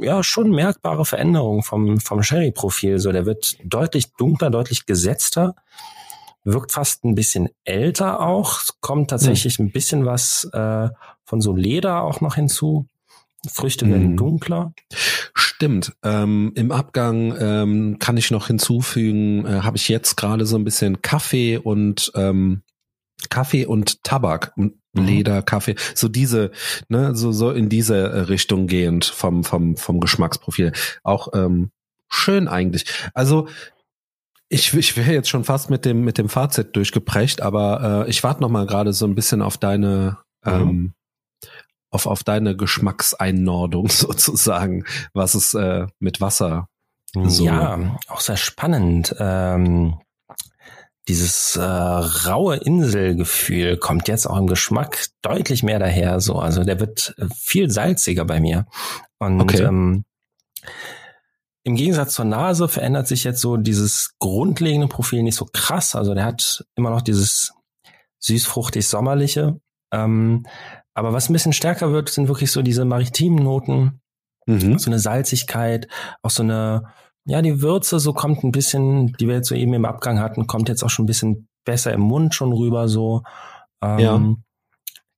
ja 0.00 0.22
schon 0.22 0.50
merkbare 0.50 1.04
Veränderung 1.04 1.62
vom, 1.62 2.00
vom 2.00 2.22
Sherry-Profil. 2.22 2.98
So, 2.98 3.12
der 3.12 3.26
wird 3.26 3.56
deutlich 3.64 4.12
dunkler, 4.14 4.50
deutlich 4.50 4.86
gesetzter, 4.86 5.54
wirkt 6.44 6.72
fast 6.72 7.04
ein 7.04 7.14
bisschen 7.14 7.48
älter 7.64 8.20
auch, 8.20 8.60
kommt 8.80 9.10
tatsächlich 9.10 9.58
mhm. 9.58 9.66
ein 9.66 9.72
bisschen 9.72 10.06
was 10.06 10.48
äh, 10.52 10.88
von 11.24 11.40
so 11.40 11.54
Leder 11.54 12.02
auch 12.02 12.20
noch 12.20 12.36
hinzu. 12.36 12.86
Früchte 13.48 13.86
werden 13.88 14.12
mhm. 14.12 14.16
dunkler. 14.16 14.72
Stimmt. 15.34 15.96
Ähm, 16.02 16.52
Im 16.54 16.72
Abgang 16.72 17.34
ähm, 17.38 17.98
kann 17.98 18.16
ich 18.16 18.30
noch 18.30 18.48
hinzufügen, 18.48 19.46
äh, 19.46 19.60
habe 19.60 19.76
ich 19.76 19.88
jetzt 19.88 20.16
gerade 20.16 20.46
so 20.46 20.56
ein 20.56 20.64
bisschen 20.64 21.00
Kaffee 21.02 21.58
und 21.58 22.10
ähm, 22.14 22.62
Kaffee 23.30 23.66
und 23.66 24.02
Tabak. 24.04 24.52
Leder, 24.96 25.42
Kaffee, 25.42 25.76
so 25.94 26.08
diese, 26.08 26.50
ne, 26.88 27.14
so 27.14 27.32
so 27.32 27.50
in 27.50 27.68
diese 27.68 27.96
äh, 27.96 28.20
Richtung 28.20 28.66
gehend 28.66 29.04
vom 29.04 29.44
vom 29.44 29.76
vom 29.76 30.00
Geschmacksprofil. 30.00 30.72
Auch 31.02 31.28
ähm, 31.34 31.70
schön 32.08 32.48
eigentlich. 32.48 32.86
Also 33.14 33.48
ich, 34.48 34.74
ich 34.74 34.96
wäre 34.96 35.12
jetzt 35.12 35.28
schon 35.28 35.44
fast 35.44 35.70
mit 35.70 35.84
dem 35.84 36.04
mit 36.04 36.18
dem 36.18 36.28
Fazit 36.28 36.76
durchgeprescht, 36.76 37.40
aber 37.40 38.06
äh, 38.06 38.10
ich 38.10 38.22
warte 38.22 38.42
noch 38.42 38.50
mal 38.50 38.66
gerade 38.66 38.92
so 38.92 39.06
ein 39.06 39.14
bisschen 39.14 39.42
auf 39.42 39.58
deine 39.58 40.18
mhm. 40.44 40.52
ähm, 40.52 40.94
auf 41.90 42.06
auf 42.06 42.22
deine 42.24 42.56
Geschmackseinnordung 42.56 43.88
sozusagen, 43.90 44.84
was 45.12 45.34
es 45.34 45.54
äh, 45.54 45.86
mit 45.98 46.20
Wasser 46.20 46.68
so. 47.24 47.44
Ja, 47.44 47.96
auch 48.08 48.20
sehr 48.20 48.36
spannend. 48.36 49.14
Ähm, 49.18 49.98
dieses 51.08 51.56
äh, 51.56 51.62
raue 51.62 52.56
Inselgefühl 52.56 53.76
kommt 53.76 54.08
jetzt 54.08 54.26
auch 54.26 54.36
im 54.36 54.46
Geschmack 54.46 55.06
deutlich 55.22 55.62
mehr 55.62 55.78
daher. 55.78 56.20
So, 56.20 56.38
also 56.38 56.64
der 56.64 56.80
wird 56.80 57.14
äh, 57.18 57.26
viel 57.34 57.70
salziger 57.70 58.24
bei 58.24 58.40
mir. 58.40 58.66
Und 59.18 59.40
okay. 59.40 59.62
ähm, 59.62 60.04
im 61.62 61.76
Gegensatz 61.76 62.14
zur 62.14 62.24
Nase 62.24 62.68
verändert 62.68 63.08
sich 63.08 63.24
jetzt 63.24 63.40
so 63.40 63.56
dieses 63.56 64.14
grundlegende 64.18 64.88
Profil 64.88 65.22
nicht 65.22 65.36
so 65.36 65.46
krass. 65.52 65.94
Also 65.94 66.14
der 66.14 66.24
hat 66.24 66.64
immer 66.74 66.90
noch 66.90 67.02
dieses 67.02 67.52
süßfruchtig 68.18 68.86
sommerliche. 68.86 69.60
Ähm, 69.92 70.46
aber 70.94 71.12
was 71.12 71.28
ein 71.28 71.32
bisschen 71.32 71.52
stärker 71.52 71.92
wird, 71.92 72.08
sind 72.08 72.28
wirklich 72.28 72.50
so 72.50 72.62
diese 72.62 72.84
maritimen 72.84 73.42
Noten, 73.42 74.00
mhm. 74.46 74.78
so 74.78 74.90
eine 74.90 74.98
Salzigkeit, 74.98 75.88
auch 76.22 76.30
so 76.30 76.42
eine 76.42 76.84
ja, 77.26 77.42
die 77.42 77.60
Würze 77.60 77.98
so 77.98 78.12
kommt 78.12 78.44
ein 78.44 78.52
bisschen, 78.52 79.12
die 79.14 79.26
wir 79.26 79.34
jetzt 79.34 79.48
so 79.48 79.54
eben 79.54 79.74
im 79.74 79.84
Abgang 79.84 80.20
hatten, 80.20 80.46
kommt 80.46 80.68
jetzt 80.68 80.84
auch 80.84 80.90
schon 80.90 81.04
ein 81.04 81.08
bisschen 81.08 81.48
besser 81.64 81.92
im 81.92 82.00
Mund 82.00 82.34
schon 82.34 82.52
rüber 82.52 82.88
so. 82.88 83.22
Ähm, 83.82 83.98
ja. 83.98 84.34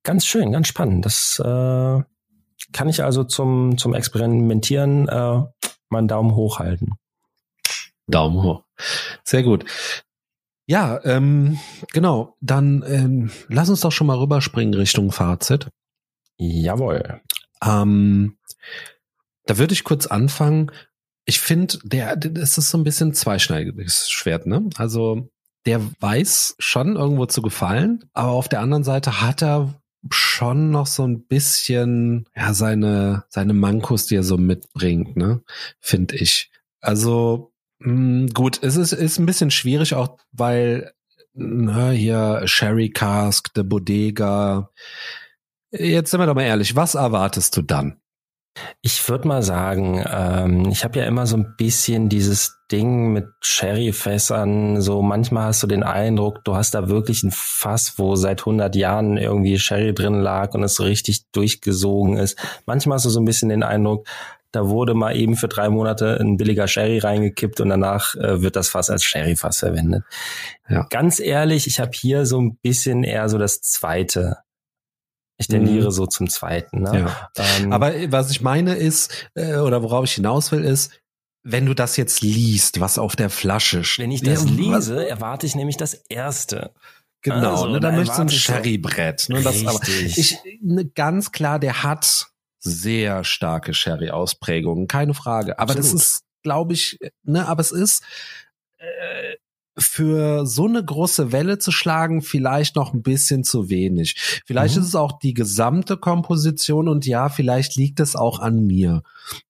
Ganz 0.04 0.24
schön, 0.24 0.50
ganz 0.50 0.68
spannend. 0.68 1.04
Das 1.04 1.38
äh, 1.38 2.02
kann 2.72 2.88
ich 2.88 3.04
also 3.04 3.24
zum, 3.24 3.76
zum 3.76 3.92
Experimentieren 3.92 5.06
äh, 5.06 5.42
mal 5.90 5.98
einen 5.98 6.08
Daumen 6.08 6.34
hoch 6.34 6.58
halten. 6.58 6.92
Daumen 8.06 8.42
hoch. 8.42 8.64
Sehr 9.22 9.42
gut. 9.42 9.66
Ja, 10.66 11.02
ähm, 11.04 11.58
genau. 11.92 12.36
Dann 12.40 12.82
ähm, 12.86 13.30
lass 13.48 13.68
uns 13.68 13.80
doch 13.80 13.92
schon 13.92 14.06
mal 14.06 14.18
rüberspringen 14.18 14.74
Richtung 14.74 15.12
Fazit. 15.12 15.68
Jawohl. 16.38 17.20
Ähm, 17.62 18.38
da 19.44 19.58
würde 19.58 19.74
ich 19.74 19.84
kurz 19.84 20.06
anfangen 20.06 20.70
ich 21.28 21.40
finde, 21.40 21.78
der, 21.84 22.16
das 22.16 22.56
ist 22.56 22.70
so 22.70 22.78
ein 22.78 22.84
bisschen 22.84 23.12
zweischneidiges 23.12 24.08
Schwert, 24.08 24.46
ne? 24.46 24.70
Also, 24.76 25.28
der 25.66 25.82
weiß 26.00 26.56
schon 26.58 26.96
irgendwo 26.96 27.26
zu 27.26 27.42
gefallen, 27.42 28.08
aber 28.14 28.30
auf 28.30 28.48
der 28.48 28.60
anderen 28.60 28.82
Seite 28.82 29.20
hat 29.20 29.42
er 29.42 29.74
schon 30.10 30.70
noch 30.70 30.86
so 30.86 31.06
ein 31.06 31.26
bisschen, 31.26 32.26
ja, 32.34 32.54
seine, 32.54 33.24
seine 33.28 33.52
Mankos, 33.52 34.06
die 34.06 34.16
er 34.16 34.22
so 34.22 34.38
mitbringt, 34.38 35.18
ne? 35.18 35.42
Finde 35.80 36.16
ich. 36.16 36.50
Also, 36.80 37.52
mh, 37.80 37.90
hm, 37.90 38.28
gut, 38.28 38.62
es 38.62 38.76
ist, 38.76 38.92
ist 38.92 39.18
ein 39.18 39.26
bisschen 39.26 39.50
schwierig 39.50 39.92
auch, 39.92 40.16
weil, 40.32 40.94
na, 41.34 41.90
hier 41.90 42.40
Sherry 42.46 42.88
Cask, 42.88 43.52
de 43.52 43.64
Bodega. 43.64 44.70
Jetzt 45.72 46.10
sind 46.10 46.20
wir 46.20 46.26
doch 46.26 46.34
mal 46.34 46.44
ehrlich, 46.44 46.74
was 46.74 46.94
erwartest 46.94 47.54
du 47.54 47.60
dann? 47.60 48.00
Ich 48.80 49.08
würde 49.08 49.28
mal 49.28 49.42
sagen, 49.42 50.04
ähm, 50.08 50.68
ich 50.70 50.84
habe 50.84 50.98
ja 50.98 51.04
immer 51.06 51.26
so 51.26 51.36
ein 51.36 51.54
bisschen 51.56 52.08
dieses 52.08 52.58
Ding 52.70 53.12
mit 53.12 53.26
Sherryfässern. 53.40 54.80
So 54.80 55.02
manchmal 55.02 55.44
hast 55.44 55.62
du 55.62 55.66
den 55.66 55.82
Eindruck, 55.82 56.44
du 56.44 56.56
hast 56.56 56.74
da 56.74 56.88
wirklich 56.88 57.22
ein 57.22 57.30
Fass, 57.30 57.94
wo 57.96 58.16
seit 58.16 58.40
100 58.40 58.74
Jahren 58.76 59.16
irgendwie 59.16 59.58
Sherry 59.58 59.94
drin 59.94 60.20
lag 60.20 60.54
und 60.54 60.62
es 60.62 60.74
so 60.74 60.84
richtig 60.84 61.30
durchgesogen 61.30 62.16
ist. 62.16 62.38
Manchmal 62.66 62.96
hast 62.96 63.06
du 63.06 63.10
so 63.10 63.20
ein 63.20 63.24
bisschen 63.24 63.48
den 63.48 63.62
Eindruck, 63.62 64.06
da 64.50 64.68
wurde 64.68 64.94
mal 64.94 65.14
eben 65.14 65.36
für 65.36 65.48
drei 65.48 65.68
Monate 65.68 66.18
ein 66.20 66.36
billiger 66.36 66.68
Sherry 66.68 66.98
reingekippt 66.98 67.60
und 67.60 67.68
danach 67.68 68.14
äh, 68.14 68.40
wird 68.40 68.56
das 68.56 68.68
Fass 68.68 68.88
als 68.88 69.04
Sherryfass 69.04 69.58
verwendet. 69.58 70.04
Ja. 70.68 70.86
Ganz 70.90 71.20
ehrlich, 71.20 71.66
ich 71.66 71.80
habe 71.80 71.90
hier 71.94 72.24
so 72.24 72.40
ein 72.40 72.56
bisschen 72.56 73.04
eher 73.04 73.28
so 73.28 73.36
das 73.36 73.60
zweite 73.60 74.38
ich 75.38 75.46
tendiere 75.46 75.86
mhm. 75.86 75.90
so 75.92 76.06
zum 76.06 76.28
zweiten. 76.28 76.82
Ne? 76.82 77.06
Ja. 77.06 77.30
Ähm, 77.60 77.72
Aber 77.72 77.94
äh, 77.94 78.10
was 78.10 78.30
ich 78.30 78.40
meine 78.40 78.74
ist, 78.74 79.28
äh, 79.34 79.56
oder 79.56 79.82
worauf 79.82 80.04
ich 80.04 80.12
hinaus 80.12 80.50
will, 80.52 80.64
ist, 80.64 81.00
wenn 81.44 81.64
du 81.64 81.74
das 81.74 81.96
jetzt 81.96 82.20
liest, 82.20 82.80
was 82.80 82.98
auf 82.98 83.14
der 83.14 83.30
Flasche 83.30 83.84
steht. 83.84 84.04
Wenn 84.04 84.10
ich 84.10 84.22
das 84.22 84.44
lese, 84.44 84.96
was? 84.96 85.04
erwarte 85.04 85.46
ich 85.46 85.54
nämlich 85.54 85.76
das 85.76 85.94
erste. 85.94 86.72
Genau, 87.22 87.52
also, 87.52 87.68
ne, 87.68 87.80
dann 87.80 87.96
möchtest 87.96 88.18
du 88.18 88.22
ein 88.22 88.28
Sherrybrett. 88.28 89.28
Ne, 89.28 89.42
das, 89.42 89.64
aber 89.64 89.80
ich, 89.88 90.36
ne, 90.60 90.84
ganz 90.84 91.32
klar, 91.32 91.58
der 91.58 91.82
hat 91.82 92.26
sehr 92.58 93.22
starke 93.24 93.74
Sherry-Ausprägungen, 93.74 94.88
keine 94.88 95.14
Frage. 95.14 95.58
Aber 95.58 95.72
Absolut. 95.72 95.94
das 95.94 96.02
ist, 96.02 96.24
glaube 96.42 96.74
ich, 96.74 96.98
ne, 97.22 97.46
aber 97.46 97.60
es 97.60 97.72
ist, 97.72 98.02
äh, 98.78 99.36
für 99.78 100.46
so 100.46 100.66
eine 100.66 100.84
große 100.84 101.32
Welle 101.32 101.58
zu 101.58 101.70
schlagen, 101.70 102.22
vielleicht 102.22 102.76
noch 102.76 102.92
ein 102.92 103.02
bisschen 103.02 103.44
zu 103.44 103.70
wenig. 103.70 104.42
Vielleicht 104.46 104.76
mhm. 104.76 104.82
ist 104.82 104.88
es 104.88 104.94
auch 104.94 105.18
die 105.18 105.34
gesamte 105.34 105.96
Komposition 105.96 106.88
und 106.88 107.06
ja, 107.06 107.28
vielleicht 107.28 107.76
liegt 107.76 108.00
es 108.00 108.16
auch 108.16 108.40
an 108.40 108.66
mir. 108.66 109.02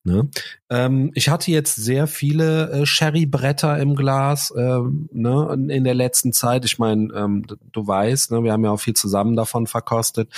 Ne? 0.05 0.29
Ähm, 0.71 1.11
ich 1.15 1.29
hatte 1.29 1.51
jetzt 1.51 1.77
sehr 1.77 2.07
viele 2.07 2.71
äh, 2.71 2.87
Sherry-Bretter 2.87 3.79
im 3.79 3.95
Glas 3.95 4.53
ähm, 4.57 5.09
ne, 5.13 5.67
in 5.69 5.85
der 5.85 5.95
letzten 5.95 6.33
Zeit. 6.33 6.65
Ich 6.65 6.79
meine, 6.79 7.13
ähm, 7.15 7.45
du 7.73 7.87
weißt, 7.87 8.33
ne, 8.33 8.43
wir 8.43 8.53
haben 8.53 8.65
ja 8.65 8.71
auch 8.71 8.81
viel 8.81 8.95
zusammen 8.95 9.37
davon 9.37 9.67
verkostet 9.67 10.31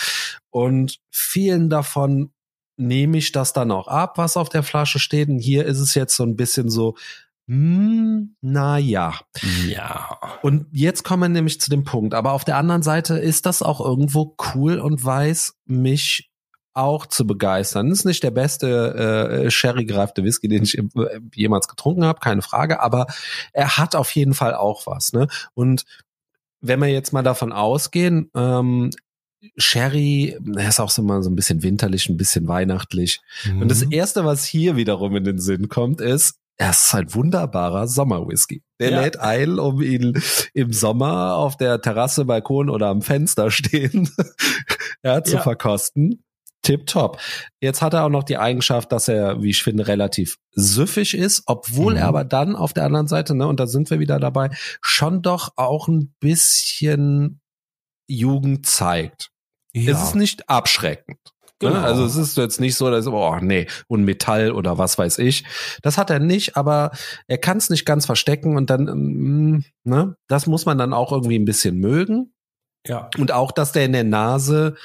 und 0.50 0.98
vielen 1.10 1.70
davon 1.70 2.30
nehme 2.76 3.18
ich 3.18 3.32
das 3.32 3.52
dann 3.52 3.70
auch 3.70 3.88
ab, 3.88 4.16
was 4.16 4.36
auf 4.36 4.48
der 4.48 4.62
Flasche 4.62 4.98
steht. 4.98 5.28
Und 5.28 5.38
hier 5.38 5.66
ist 5.66 5.80
es 5.80 5.94
jetzt 5.94 6.16
so 6.16 6.24
ein 6.24 6.36
bisschen 6.36 6.70
so, 6.70 6.96
Hm, 7.50 8.36
na 8.42 8.78
ja. 8.78 9.18
Ja. 9.66 10.20
Und 10.40 10.68
jetzt 10.70 11.02
kommen 11.02 11.22
wir 11.22 11.28
nämlich 11.28 11.60
zu 11.60 11.68
dem 11.68 11.82
Punkt. 11.82 12.14
Aber 12.14 12.30
auf 12.30 12.44
der 12.44 12.56
anderen 12.56 12.84
Seite 12.84 13.18
ist 13.18 13.44
das 13.44 13.60
auch 13.60 13.80
irgendwo 13.80 14.36
cool 14.54 14.78
und 14.78 15.04
weiß 15.04 15.56
mich 15.64 16.30
auch 16.74 17.06
zu 17.06 17.26
begeistern. 17.26 17.88
Das 17.88 17.98
ist 17.98 18.04
nicht 18.04 18.22
der 18.22 18.30
beste 18.30 19.42
äh, 19.46 19.50
sherry 19.50 19.84
gereifte 19.84 20.22
Whisky, 20.22 20.46
den 20.46 20.62
ich 20.62 20.78
äh, 20.78 20.84
jemals 21.34 21.66
getrunken 21.66 22.04
habe, 22.04 22.20
keine 22.20 22.42
Frage. 22.42 22.80
Aber 22.80 23.08
er 23.52 23.76
hat 23.78 23.96
auf 23.96 24.14
jeden 24.14 24.34
Fall 24.34 24.54
auch 24.54 24.86
was. 24.86 25.12
Ne? 25.12 25.26
Und 25.52 25.84
wenn 26.60 26.78
wir 26.78 26.86
jetzt 26.86 27.12
mal 27.12 27.24
davon 27.24 27.52
ausgehen, 27.52 28.30
ähm, 28.36 28.90
Sherry, 29.56 30.38
er 30.54 30.68
ist 30.68 30.78
auch 30.78 30.90
so 30.90 31.02
mal 31.02 31.20
so 31.24 31.30
ein 31.30 31.34
bisschen 31.34 31.64
winterlich, 31.64 32.08
ein 32.08 32.16
bisschen 32.16 32.46
weihnachtlich. 32.46 33.20
Mhm. 33.44 33.62
Und 33.62 33.70
das 33.72 33.84
mhm. 33.84 33.90
erste, 33.90 34.24
was 34.24 34.44
hier 34.44 34.76
wiederum 34.76 35.16
in 35.16 35.24
den 35.24 35.40
Sinn 35.40 35.68
kommt, 35.68 36.00
ist, 36.00 36.36
er 36.60 36.70
ist 36.70 36.94
ein 36.94 37.14
wunderbarer 37.14 37.88
Sommerwhisky. 37.88 38.62
Der 38.78 38.90
ja. 38.90 39.00
lädt 39.00 39.18
ein, 39.18 39.58
um 39.58 39.80
ihn 39.80 40.22
im 40.52 40.74
Sommer 40.74 41.36
auf 41.36 41.56
der 41.56 41.80
Terrasse, 41.80 42.26
Balkon 42.26 42.68
oder 42.68 42.88
am 42.88 43.00
Fenster 43.00 43.50
stehen 43.50 44.10
ja, 45.02 45.24
zu 45.24 45.36
ja. 45.36 45.42
verkosten. 45.42 46.22
Tip 46.60 46.86
top. 46.86 47.18
Jetzt 47.62 47.80
hat 47.80 47.94
er 47.94 48.04
auch 48.04 48.10
noch 48.10 48.24
die 48.24 48.36
Eigenschaft, 48.36 48.92
dass 48.92 49.08
er, 49.08 49.42
wie 49.42 49.48
ich 49.48 49.62
finde, 49.62 49.88
relativ 49.88 50.36
süffig 50.50 51.14
ist, 51.14 51.44
obwohl 51.46 51.94
mhm. 51.94 52.00
er 52.00 52.08
aber 52.08 52.24
dann 52.24 52.54
auf 52.54 52.74
der 52.74 52.84
anderen 52.84 53.08
Seite, 53.08 53.34
ne, 53.34 53.46
und 53.46 53.58
da 53.58 53.66
sind 53.66 53.88
wir 53.88 53.98
wieder 53.98 54.20
dabei, 54.20 54.50
schon 54.82 55.22
doch 55.22 55.52
auch 55.56 55.88
ein 55.88 56.14
bisschen 56.20 57.40
Jugend 58.06 58.66
zeigt. 58.66 59.30
Ja. 59.72 59.92
Es 59.92 60.08
ist 60.08 60.14
nicht 60.14 60.50
abschreckend. 60.50 61.20
Ne? 61.62 61.70
Genau. 61.70 61.82
Also 61.82 62.04
es 62.04 62.16
ist 62.16 62.36
jetzt 62.36 62.60
nicht 62.60 62.76
so, 62.76 62.90
dass, 62.90 63.06
oh 63.06 63.36
nee, 63.40 63.66
und 63.88 64.04
Metall 64.04 64.52
oder 64.52 64.78
was 64.78 64.98
weiß 64.98 65.18
ich. 65.18 65.44
Das 65.82 65.98
hat 65.98 66.10
er 66.10 66.18
nicht, 66.18 66.56
aber 66.56 66.90
er 67.26 67.38
kann 67.38 67.58
es 67.58 67.70
nicht 67.70 67.84
ganz 67.84 68.06
verstecken 68.06 68.56
und 68.56 68.70
dann, 68.70 68.84
mm, 68.84 69.64
ne, 69.84 70.16
das 70.28 70.46
muss 70.46 70.66
man 70.66 70.78
dann 70.78 70.92
auch 70.92 71.12
irgendwie 71.12 71.38
ein 71.38 71.44
bisschen 71.44 71.78
mögen. 71.78 72.32
Ja. 72.86 73.10
Und 73.18 73.32
auch, 73.32 73.52
dass 73.52 73.72
der 73.72 73.84
in 73.84 73.92
der 73.92 74.04
Nase 74.04 74.76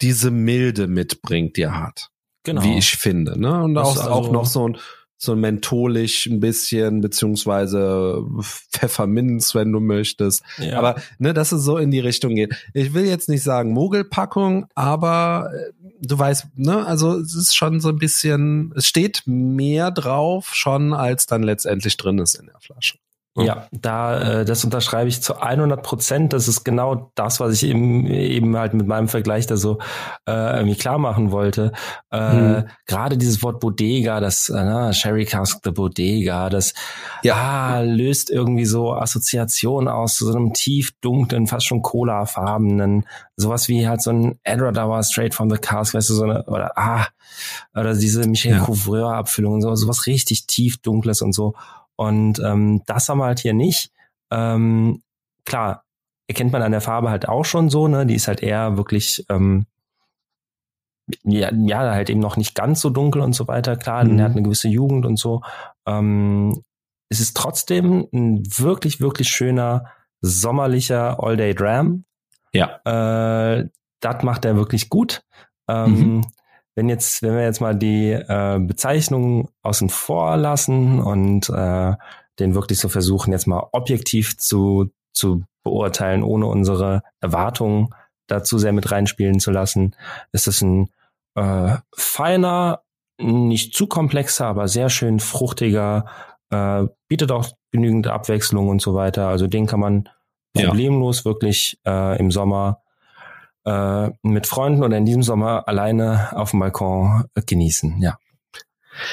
diese 0.00 0.30
Milde 0.30 0.86
mitbringt, 0.86 1.56
die 1.56 1.62
er 1.62 1.78
hat. 1.78 2.08
Genau. 2.44 2.62
Wie 2.62 2.78
ich 2.78 2.96
finde, 2.96 3.38
ne? 3.38 3.62
Und 3.62 3.76
auch, 3.76 3.96
also 3.96 4.10
auch 4.10 4.32
noch 4.32 4.46
so 4.46 4.68
ein, 4.68 4.78
so 5.22 5.36
mentholisch 5.36 6.26
ein 6.26 6.40
bisschen, 6.40 7.02
beziehungsweise 7.02 8.24
Pfefferminz, 8.40 9.54
wenn 9.54 9.70
du 9.70 9.78
möchtest. 9.78 10.42
Ja. 10.56 10.78
Aber 10.78 10.96
ne, 11.18 11.34
dass 11.34 11.52
es 11.52 11.62
so 11.62 11.76
in 11.76 11.90
die 11.90 12.00
Richtung 12.00 12.34
geht. 12.34 12.54
Ich 12.72 12.94
will 12.94 13.04
jetzt 13.04 13.28
nicht 13.28 13.42
sagen 13.42 13.72
Mogelpackung, 13.72 14.66
aber 14.74 15.50
äh, 15.54 15.72
du 16.00 16.18
weißt, 16.18 16.46
ne, 16.56 16.86
also 16.86 17.18
es 17.18 17.34
ist 17.34 17.54
schon 17.54 17.80
so 17.80 17.90
ein 17.90 17.98
bisschen, 17.98 18.72
es 18.74 18.86
steht 18.86 19.22
mehr 19.26 19.90
drauf 19.90 20.54
schon, 20.54 20.94
als 20.94 21.26
dann 21.26 21.42
letztendlich 21.42 21.98
drin 21.98 22.18
ist 22.18 22.36
in 22.36 22.46
der 22.46 22.60
Flasche. 22.60 22.96
Ja, 23.44 23.66
da 23.72 24.40
äh, 24.40 24.44
das 24.44 24.64
unterschreibe 24.64 25.08
ich 25.08 25.22
zu 25.22 25.40
100 25.40 25.82
Prozent. 25.82 26.32
Das 26.32 26.48
ist 26.48 26.64
genau 26.64 27.10
das, 27.14 27.40
was 27.40 27.54
ich 27.54 27.68
eben 27.68 28.06
eben 28.06 28.56
halt 28.56 28.74
mit 28.74 28.86
meinem 28.86 29.08
Vergleich 29.08 29.46
da 29.46 29.56
so 29.56 29.78
äh, 30.26 30.58
irgendwie 30.58 30.76
klar 30.76 30.98
machen 30.98 31.30
wollte. 31.30 31.72
Äh, 32.10 32.34
mhm. 32.34 32.64
Gerade 32.86 33.16
dieses 33.16 33.42
Wort 33.42 33.60
Bodega, 33.60 34.20
das 34.20 34.48
äh, 34.48 34.92
Sherry 34.92 35.24
Cask 35.24 35.60
the 35.64 35.70
Bodega, 35.70 36.48
das 36.48 36.74
ja 37.22 37.34
ah, 37.34 37.80
löst 37.80 38.30
irgendwie 38.30 38.64
so 38.64 38.92
Assoziationen 38.92 39.88
aus 39.88 40.16
zu 40.16 40.26
so 40.26 40.36
einem 40.36 40.52
tief 40.52 40.92
dunklen, 41.00 41.46
fast 41.46 41.66
schon 41.66 41.82
Cola-farbenen, 41.82 43.06
sowas 43.36 43.68
wie 43.68 43.88
halt 43.88 44.02
so 44.02 44.10
ein 44.10 44.38
Edward 44.44 45.04
Straight 45.04 45.34
from 45.34 45.50
the 45.50 45.56
Cask, 45.56 45.94
weißt 45.94 46.10
du 46.10 46.14
so 46.14 46.24
eine 46.24 46.44
oder 46.44 46.72
ah 46.76 47.06
oder 47.74 47.94
diese 47.94 48.26
Michel 48.28 48.52
ja. 48.52 48.64
Couvreur-Abfüllung, 48.64 49.60
so 49.60 49.74
sowas 49.74 50.06
richtig 50.06 50.46
tief 50.46 50.78
dunkles 50.78 51.22
und 51.22 51.32
so. 51.32 51.54
Und 52.00 52.38
ähm, 52.38 52.82
das 52.86 53.10
haben 53.10 53.18
wir 53.18 53.26
halt 53.26 53.40
hier 53.40 53.52
nicht. 53.52 53.92
Ähm, 54.30 55.02
klar, 55.44 55.84
erkennt 56.28 56.50
man 56.50 56.62
an 56.62 56.72
der 56.72 56.80
Farbe 56.80 57.10
halt 57.10 57.28
auch 57.28 57.44
schon 57.44 57.68
so, 57.68 57.88
ne? 57.88 58.06
Die 58.06 58.14
ist 58.14 58.26
halt 58.26 58.42
eher 58.42 58.78
wirklich, 58.78 59.26
ähm, 59.28 59.66
ja, 61.24 61.52
ja, 61.52 61.90
halt 61.90 62.08
eben 62.08 62.20
noch 62.20 62.38
nicht 62.38 62.54
ganz 62.54 62.80
so 62.80 62.88
dunkel 62.88 63.20
und 63.20 63.34
so 63.34 63.48
weiter. 63.48 63.76
Klar, 63.76 64.04
mhm. 64.04 64.18
er 64.18 64.24
hat 64.24 64.32
eine 64.32 64.42
gewisse 64.42 64.68
Jugend 64.68 65.04
und 65.04 65.18
so. 65.18 65.42
Ähm, 65.84 66.62
es 67.10 67.20
ist 67.20 67.36
trotzdem 67.36 68.08
ein 68.14 68.44
wirklich, 68.46 69.02
wirklich 69.02 69.28
schöner, 69.28 69.84
sommerlicher 70.22 71.22
All-Day-Dram. 71.22 72.06
Ja. 72.54 72.80
Äh, 72.86 73.68
das 74.00 74.22
macht 74.22 74.46
er 74.46 74.56
wirklich 74.56 74.88
gut. 74.88 75.22
Ähm, 75.68 76.14
mhm 76.14 76.22
wenn 76.80 76.88
jetzt, 76.88 77.20
wenn 77.20 77.34
wir 77.34 77.42
jetzt 77.42 77.60
mal 77.60 77.76
die 77.76 78.12
äh, 78.12 78.58
Bezeichnung 78.58 79.50
außen 79.60 79.90
vor 79.90 80.38
lassen 80.38 80.98
und 80.98 81.50
äh, 81.50 81.92
den 82.38 82.54
wirklich 82.54 82.78
so 82.78 82.88
versuchen, 82.88 83.32
jetzt 83.32 83.46
mal 83.46 83.68
objektiv 83.72 84.38
zu, 84.38 84.88
zu 85.12 85.44
beurteilen, 85.62 86.22
ohne 86.22 86.46
unsere 86.46 87.02
Erwartungen 87.20 87.90
dazu 88.28 88.56
sehr 88.56 88.72
mit 88.72 88.90
reinspielen 88.90 89.40
zu 89.40 89.50
lassen, 89.50 89.94
ist 90.32 90.48
es 90.48 90.62
ein 90.62 90.88
äh, 91.34 91.76
feiner, 91.94 92.80
nicht 93.20 93.74
zu 93.74 93.86
komplexer, 93.86 94.46
aber 94.46 94.66
sehr 94.66 94.88
schön 94.88 95.20
fruchtiger, 95.20 96.06
äh, 96.48 96.86
bietet 97.08 97.30
auch 97.30 97.50
genügend 97.72 98.06
Abwechslung 98.06 98.70
und 98.70 98.80
so 98.80 98.94
weiter. 98.94 99.28
Also 99.28 99.48
den 99.48 99.66
kann 99.66 99.80
man 99.80 100.08
problemlos 100.54 101.18
ja. 101.18 101.24
wirklich 101.26 101.78
äh, 101.86 102.18
im 102.18 102.30
Sommer 102.30 102.80
äh, 103.64 104.10
mit 104.22 104.46
Freunden 104.46 104.82
oder 104.82 104.96
in 104.96 105.04
diesem 105.04 105.22
Sommer 105.22 105.68
alleine 105.68 106.36
auf 106.36 106.50
dem 106.50 106.60
Balkon 106.60 107.24
genießen. 107.46 108.00
Ja. 108.00 108.18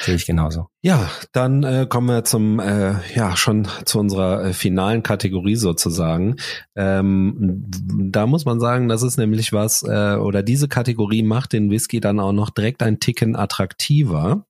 Sehe 0.02 0.16
ich 0.16 0.26
genauso. 0.26 0.68
Ja, 0.82 1.10
dann 1.32 1.64
äh, 1.64 1.86
kommen 1.88 2.08
wir 2.08 2.24
zum, 2.24 2.60
äh, 2.60 2.96
ja, 3.16 3.38
schon 3.38 3.68
zu 3.86 4.00
unserer 4.00 4.46
äh, 4.46 4.54
finalen 4.54 5.04
Kategorie 5.04 5.56
sozusagen. 5.56 6.38
Ähm, 6.76 7.66
da 8.12 8.26
muss 8.26 8.46
man 8.46 8.60
sagen, 8.60 8.88
das 8.88 9.04
ist 9.04 9.18
nämlich 9.18 9.54
was, 9.54 9.84
äh, 9.84 10.16
oder 10.16 10.44
diese 10.44 10.68
Kategorie 10.68 11.24
macht 11.24 11.54
den 11.54 11.70
Whisky 11.70 12.00
dann 12.00 12.20
auch 12.20 12.34
noch 12.34 12.50
direkt 12.50 12.82
ein 12.84 13.00
Ticken 13.00 13.36
attraktiver. 13.36 14.46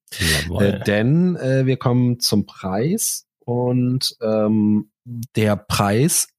Äh, 0.60 0.80
denn 0.86 1.36
äh, 1.36 1.66
wir 1.66 1.78
kommen 1.78 2.20
zum 2.20 2.46
Preis 2.46 3.26
und 3.46 4.16
ähm, 4.22 4.92
der 5.36 5.56
Preis 5.56 6.30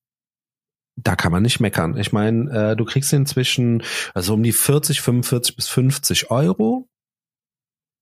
da 1.02 1.16
kann 1.16 1.32
man 1.32 1.42
nicht 1.42 1.60
meckern. 1.60 1.96
Ich 1.96 2.12
meine, 2.12 2.50
äh, 2.72 2.76
du 2.76 2.84
kriegst 2.84 3.12
inzwischen 3.12 3.82
also 4.14 4.34
um 4.34 4.42
die 4.42 4.52
40, 4.52 5.00
45 5.00 5.56
bis 5.56 5.68
50 5.68 6.30
Euro. 6.30 6.88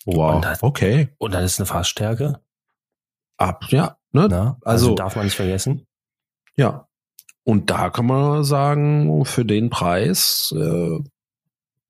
Wow, 0.05 0.37
und 0.37 0.45
das, 0.45 0.63
okay. 0.63 1.09
Und 1.19 1.35
dann 1.35 1.45
ist 1.45 1.59
eine 1.59 1.67
Fassstärke? 1.67 2.41
Ab, 3.37 3.67
ja. 3.69 3.99
Ne? 4.13 4.29
Na, 4.31 4.59
also, 4.63 4.89
also 4.89 4.95
darf 4.95 5.17
man 5.17 5.27
nicht 5.27 5.35
vergessen. 5.35 5.87
Ja. 6.57 6.89
Und 7.45 7.71
da 7.71 7.91
kann 7.91 8.07
man 8.07 8.45
sagen, 8.45 9.25
für 9.25 9.45
den 9.45 9.69
Preis, 9.69 10.55
äh, 10.57 10.99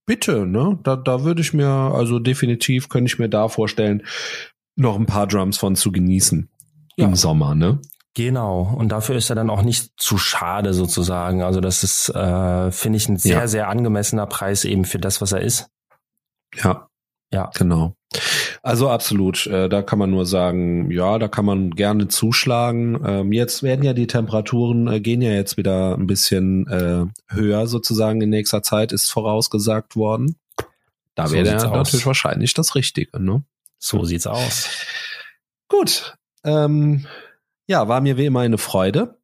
bitte, 0.06 0.46
ne? 0.46 0.78
Da, 0.82 0.96
da 0.96 1.24
würde 1.24 1.40
ich 1.40 1.54
mir, 1.54 1.68
also 1.68 2.18
definitiv 2.18 2.88
könnte 2.88 3.12
ich 3.12 3.18
mir 3.18 3.28
da 3.28 3.48
vorstellen, 3.48 4.02
noch 4.74 4.96
ein 4.96 5.06
paar 5.06 5.26
Drums 5.26 5.56
von 5.56 5.76
zu 5.76 5.92
genießen. 5.92 6.50
Ja. 6.96 7.06
Im 7.06 7.14
Sommer, 7.14 7.54
ne? 7.54 7.80
Genau, 8.16 8.74
und 8.74 8.92
dafür 8.92 9.16
ist 9.16 9.28
er 9.28 9.36
dann 9.36 9.50
auch 9.50 9.60
nicht 9.60 9.92
zu 9.98 10.16
schade 10.16 10.72
sozusagen. 10.72 11.42
Also 11.42 11.60
das 11.60 11.84
ist, 11.84 12.08
äh, 12.08 12.72
finde 12.72 12.96
ich, 12.96 13.10
ein 13.10 13.18
sehr, 13.18 13.40
ja. 13.40 13.46
sehr 13.46 13.68
angemessener 13.68 14.24
Preis 14.24 14.64
eben 14.64 14.86
für 14.86 14.98
das, 14.98 15.20
was 15.20 15.32
er 15.32 15.42
ist. 15.42 15.68
Ja, 16.54 16.88
ja, 17.30 17.50
genau. 17.54 17.94
Also 18.62 18.88
absolut, 18.88 19.46
äh, 19.48 19.68
da 19.68 19.82
kann 19.82 19.98
man 19.98 20.10
nur 20.10 20.24
sagen, 20.24 20.90
ja, 20.90 21.18
da 21.18 21.28
kann 21.28 21.44
man 21.44 21.72
gerne 21.72 22.08
zuschlagen. 22.08 22.98
Ähm, 23.04 23.32
jetzt 23.32 23.62
werden 23.62 23.84
ja 23.84 23.92
die 23.92 24.06
Temperaturen, 24.06 24.88
äh, 24.88 25.00
gehen 25.00 25.20
ja 25.20 25.32
jetzt 25.32 25.58
wieder 25.58 25.94
ein 25.94 26.06
bisschen 26.06 26.66
äh, 26.68 27.04
höher 27.28 27.66
sozusagen 27.66 28.22
in 28.22 28.30
nächster 28.30 28.62
Zeit, 28.62 28.92
ist 28.92 29.10
vorausgesagt 29.10 29.94
worden. 29.94 30.36
Da 31.14 31.26
so 31.26 31.34
wäre 31.34 31.54
natürlich 31.54 32.06
wahrscheinlich 32.06 32.54
das 32.54 32.76
Richtige, 32.76 33.22
ne? 33.22 33.44
So 33.78 34.04
sieht's 34.04 34.26
aus. 34.26 34.70
Gut, 35.68 36.16
ähm, 36.44 37.04
ja, 37.66 37.88
war 37.88 38.00
mir 38.00 38.16
wie 38.16 38.26
immer 38.26 38.40
eine 38.40 38.58
Freude. 38.58 39.18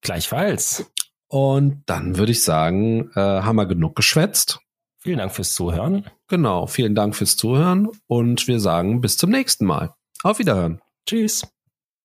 Gleichfalls. 0.00 0.90
Und 1.28 1.82
dann 1.86 2.16
würde 2.16 2.32
ich 2.32 2.42
sagen, 2.42 3.10
äh, 3.14 3.20
haben 3.20 3.56
wir 3.56 3.66
genug 3.66 3.96
geschwätzt. 3.96 4.60
Vielen 4.98 5.18
Dank 5.18 5.32
fürs 5.32 5.54
Zuhören. 5.54 6.04
Genau, 6.28 6.66
vielen 6.66 6.94
Dank 6.94 7.14
fürs 7.14 7.36
Zuhören 7.36 7.88
und 8.06 8.48
wir 8.48 8.60
sagen 8.60 9.00
bis 9.00 9.16
zum 9.16 9.30
nächsten 9.30 9.64
Mal. 9.64 9.94
Auf 10.22 10.38
Wiederhören. 10.38 10.80
Tschüss. 11.06 11.46